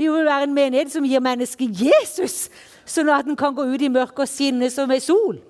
Vi 0.00 0.08
vil 0.08 0.26
være 0.26 0.48
en 0.48 0.54
menighet 0.56 0.92
som 0.92 1.04
gir 1.04 1.20
mennesket 1.22 1.82
Jesus, 1.84 2.46
sånn 2.88 3.10
at 3.12 3.28
den 3.28 3.36
kan 3.38 3.54
gå 3.54 3.66
ut 3.68 3.84
i 3.84 3.90
mørket 3.92 4.24
og 4.24 4.30
skinne 4.30 4.70
som 4.72 4.90
ei 4.92 5.00
sol. 5.04 5.40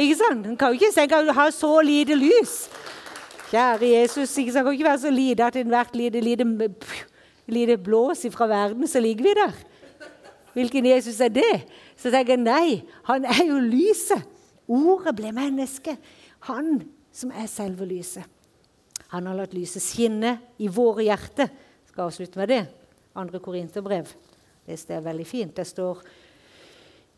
Ikke 0.00 0.16
sant? 0.16 0.46
En 0.46 0.56
kan 0.56 0.72
jo 0.72 0.80
ikke 0.80 0.92
si 0.94 1.34
ha 1.36 1.50
så 1.52 1.72
lite 1.84 2.16
lys. 2.16 2.54
Kjære 3.52 3.90
Jesus, 4.00 4.38
ikke 4.38 4.52
sant? 4.52 4.64
kan 4.64 4.72
ikke 4.72 4.88
være 4.88 5.02
så 5.02 5.10
lite 5.12 5.44
at 5.44 5.56
ethvert 5.56 5.96
lite, 5.96 6.20
lite, 6.20 6.44
lite 7.46 7.76
blås 7.76 8.24
fra 8.32 8.46
verden, 8.46 8.86
så 8.88 9.00
ligger 9.00 9.24
vi 9.24 9.34
der. 9.36 9.52
Hvilken 10.52 10.86
Jesus 10.86 11.20
er 11.20 11.28
det? 11.28 11.64
Så 11.96 12.10
tenker 12.10 12.36
jeg 12.36 12.44
nei, 12.44 12.82
han 13.04 13.24
er 13.24 13.44
jo 13.48 13.58
lyset. 13.60 14.24
Ordet 14.68 15.16
ble 15.16 15.32
menneske. 15.36 15.96
Han 16.48 16.82
som 17.12 17.32
er 17.36 17.48
selve 17.50 17.86
lyset. 17.88 18.24
Han 19.12 19.26
har 19.28 19.36
latt 19.36 19.52
lyset 19.52 19.84
skinne 19.84 20.38
i 20.58 20.68
våre 20.72 21.04
hjerter. 21.04 21.50
Skal 21.90 22.08
avslutte 22.08 22.40
med 22.40 22.48
det. 22.48 22.62
Andre 23.20 23.40
Korinterbrev. 23.44 24.08
Det 24.64 24.78
er 24.88 25.04
veldig 25.04 25.26
fint. 25.28 25.56
Det 25.56 25.66
står 25.68 26.00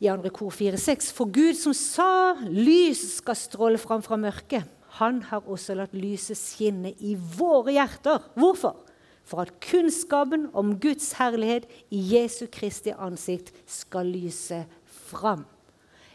i 0.01 0.09
andre 0.11 0.31
kor 0.35 0.51
4,6.: 0.51 1.13
For 1.15 1.31
Gud 1.31 1.55
som 1.59 1.75
sa 1.77 2.35
lys 2.43 3.03
skal 3.19 3.39
stråle 3.39 3.79
fram 3.79 4.03
fra 4.03 4.19
mørket, 4.21 4.65
han 5.01 5.23
har 5.31 5.47
også 5.51 5.75
latt 5.75 5.95
lyset 5.95 6.39
skinne 6.39 6.95
i 6.99 7.15
våre 7.15 7.75
hjerter. 7.75 8.23
Hvorfor? 8.39 8.77
For 9.25 9.41
at 9.43 9.55
kunnskapen 9.65 10.51
om 10.53 10.77
Guds 10.79 11.15
herlighet 11.19 11.65
i 11.91 12.03
Jesu 12.15 12.47
Kristi 12.53 12.93
ansikt 12.93 13.55
skal 13.67 14.07
lyse 14.13 14.65
fram. 15.09 15.47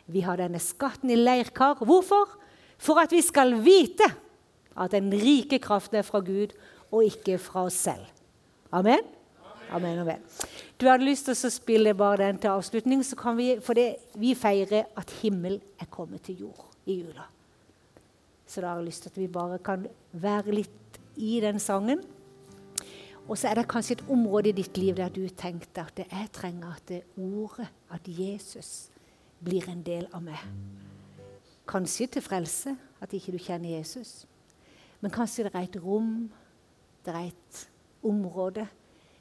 Vi 0.05 0.21
har 0.21 0.37
denne 0.37 0.61
skatten 0.61 1.09
i 1.09 1.17
leirkar. 1.17 1.81
Hvorfor? 1.85 2.39
for 2.79 3.01
at 3.03 3.11
vi 3.11 3.21
skal 3.23 3.57
vite 3.63 4.07
at 4.79 4.95
den 4.95 5.11
rike 5.11 5.59
kraften 5.59 5.99
er 5.99 6.07
fra 6.07 6.23
Gud 6.23 6.55
og 6.89 7.03
ikke 7.03 7.37
fra 7.41 7.67
oss 7.67 7.81
selv. 7.89 8.05
Amen? 8.71 9.03
Amen, 9.69 9.99
og 10.01 10.07
vel. 10.07 10.21
Du 10.81 10.87
hadde 10.89 11.05
lyst 11.05 11.27
til 11.27 11.35
å 11.35 11.51
spille 11.53 11.93
bare 11.97 12.23
den 12.23 12.39
til 12.41 12.53
avslutning, 12.55 13.03
så 13.05 13.17
kan 13.19 13.37
vi, 13.37 13.51
for 13.61 13.77
det, 13.77 13.99
vi 14.17 14.33
feirer 14.37 14.87
at 14.97 15.11
himmel 15.21 15.59
er 15.77 15.89
kommet 15.93 16.25
til 16.25 16.47
jord 16.47 16.63
i 16.89 17.01
jula. 17.03 17.27
Så 18.49 18.63
da 18.63 18.71
har 18.71 18.79
jeg 18.81 18.89
lyst 18.89 19.05
til 19.05 19.13
at 19.13 19.19
vi 19.21 19.27
bare 19.29 19.59
kan 19.61 19.85
være 20.11 20.55
litt 20.55 20.97
i 21.21 21.37
den 21.43 21.61
sangen. 21.61 22.01
Og 23.29 23.37
så 23.37 23.51
er 23.51 23.59
det 23.59 23.67
kanskje 23.69 23.99
et 23.99 24.07
område 24.09 24.49
i 24.49 24.57
ditt 24.57 24.77
liv 24.81 24.95
der 24.97 25.11
du 25.13 25.21
tenkte 25.37 25.85
at 25.85 26.01
jeg 26.01 26.31
trenger 26.33 26.73
at 26.73 26.87
det 26.89 27.03
ordet, 27.21 27.67
at 27.93 28.09
Jesus, 28.09 28.89
blir 29.39 29.69
en 29.69 29.83
del 29.85 30.09
av 30.17 30.23
meg. 30.25 30.41
Kanskje 31.69 32.09
til 32.15 32.25
frelse, 32.25 32.73
at 32.99 33.13
ikke 33.13 33.35
du 33.35 33.37
kjenner 33.37 33.77
Jesus. 33.77 34.25
Men 34.99 35.13
kanskje 35.13 35.45
det 35.45 35.53
er 35.53 35.67
et 35.67 35.77
rom, 35.83 36.25
det 37.05 37.13
er 37.13 37.29
et 37.29 37.61
område 38.03 38.65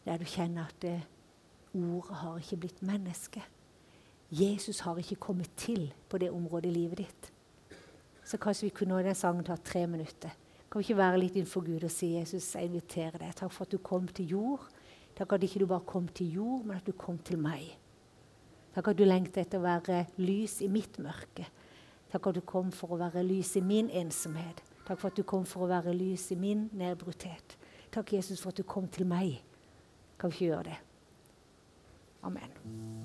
der 0.09 0.21
du 0.21 0.25
kjenner 0.29 0.69
at 0.69 0.83
det, 0.83 0.99
ordet 1.77 2.17
har 2.23 2.39
ikke 2.41 2.61
blitt 2.65 2.83
menneske. 2.83 3.43
Jesus 4.31 4.81
har 4.85 4.97
ikke 4.99 5.21
kommet 5.21 5.51
til 5.57 5.93
på 6.09 6.19
det 6.19 6.31
området 6.33 6.71
i 6.71 6.75
livet 6.75 6.99
ditt. 7.05 7.33
Så 8.25 8.37
kanskje 8.41 8.69
vi 8.69 8.75
kunne 8.77 8.97
nå 8.97 9.03
den 9.05 9.17
sangen 9.17 9.45
tatt 9.45 9.65
tre 9.65 9.87
minutter. 9.87 10.33
Kan 10.69 10.81
vi 10.81 10.85
ikke 10.85 10.99
være 10.99 11.21
litt 11.21 11.37
innenfor 11.37 11.65
Gud 11.65 11.85
og 11.85 11.93
si 11.93 12.15
Jesus, 12.17 12.55
jeg 12.55 12.69
inviterer 12.69 13.17
deg. 13.21 13.35
Takk 13.37 13.53
for 13.53 13.65
at 13.65 13.73
du 13.73 13.79
kom 13.85 14.09
til 14.09 14.35
jord. 14.35 14.67
Takk 15.17 15.33
at 15.37 15.45
ikke 15.47 15.63
du 15.63 15.67
bare 15.71 15.87
kom 15.89 16.09
til 16.09 16.35
jord, 16.37 16.65
men 16.65 16.77
at 16.77 16.87
du 16.87 16.93
kom 16.93 17.17
til 17.25 17.41
meg. 17.41 17.71
Takk 18.75 18.93
at 18.93 18.99
du 18.99 19.07
lengter 19.09 19.45
etter 19.45 19.61
å 19.61 19.65
være 19.65 20.03
lys 20.21 20.59
i 20.65 20.69
mitt 20.73 21.01
mørke. 21.01 21.49
Takk 22.13 22.29
at 22.29 22.37
du 22.37 22.45
kom 22.45 22.69
for 22.73 22.97
å 22.97 23.01
være 23.01 23.25
lys 23.25 23.55
i 23.57 23.65
min 23.65 23.89
ensomhet. 23.97 24.61
Takk 24.85 25.01
for 25.01 25.09
at 25.09 25.17
du 25.17 25.25
kom 25.29 25.49
for 25.49 25.65
å 25.65 25.73
være 25.73 25.97
lys 25.97 26.31
i 26.33 26.39
min 26.41 26.69
nedbrutthet. 26.77 27.57
Takk, 27.93 28.13
Jesus, 28.13 28.41
for 28.41 28.53
at 28.53 28.61
du 28.61 28.65
kom 28.69 28.89
til 28.93 29.09
meg. 29.09 29.41
Kan 30.19 30.31
vi 30.31 30.35
ikke 30.35 30.45
gjøre 30.45 30.63
det? 30.63 30.79
Amen. 32.23 32.51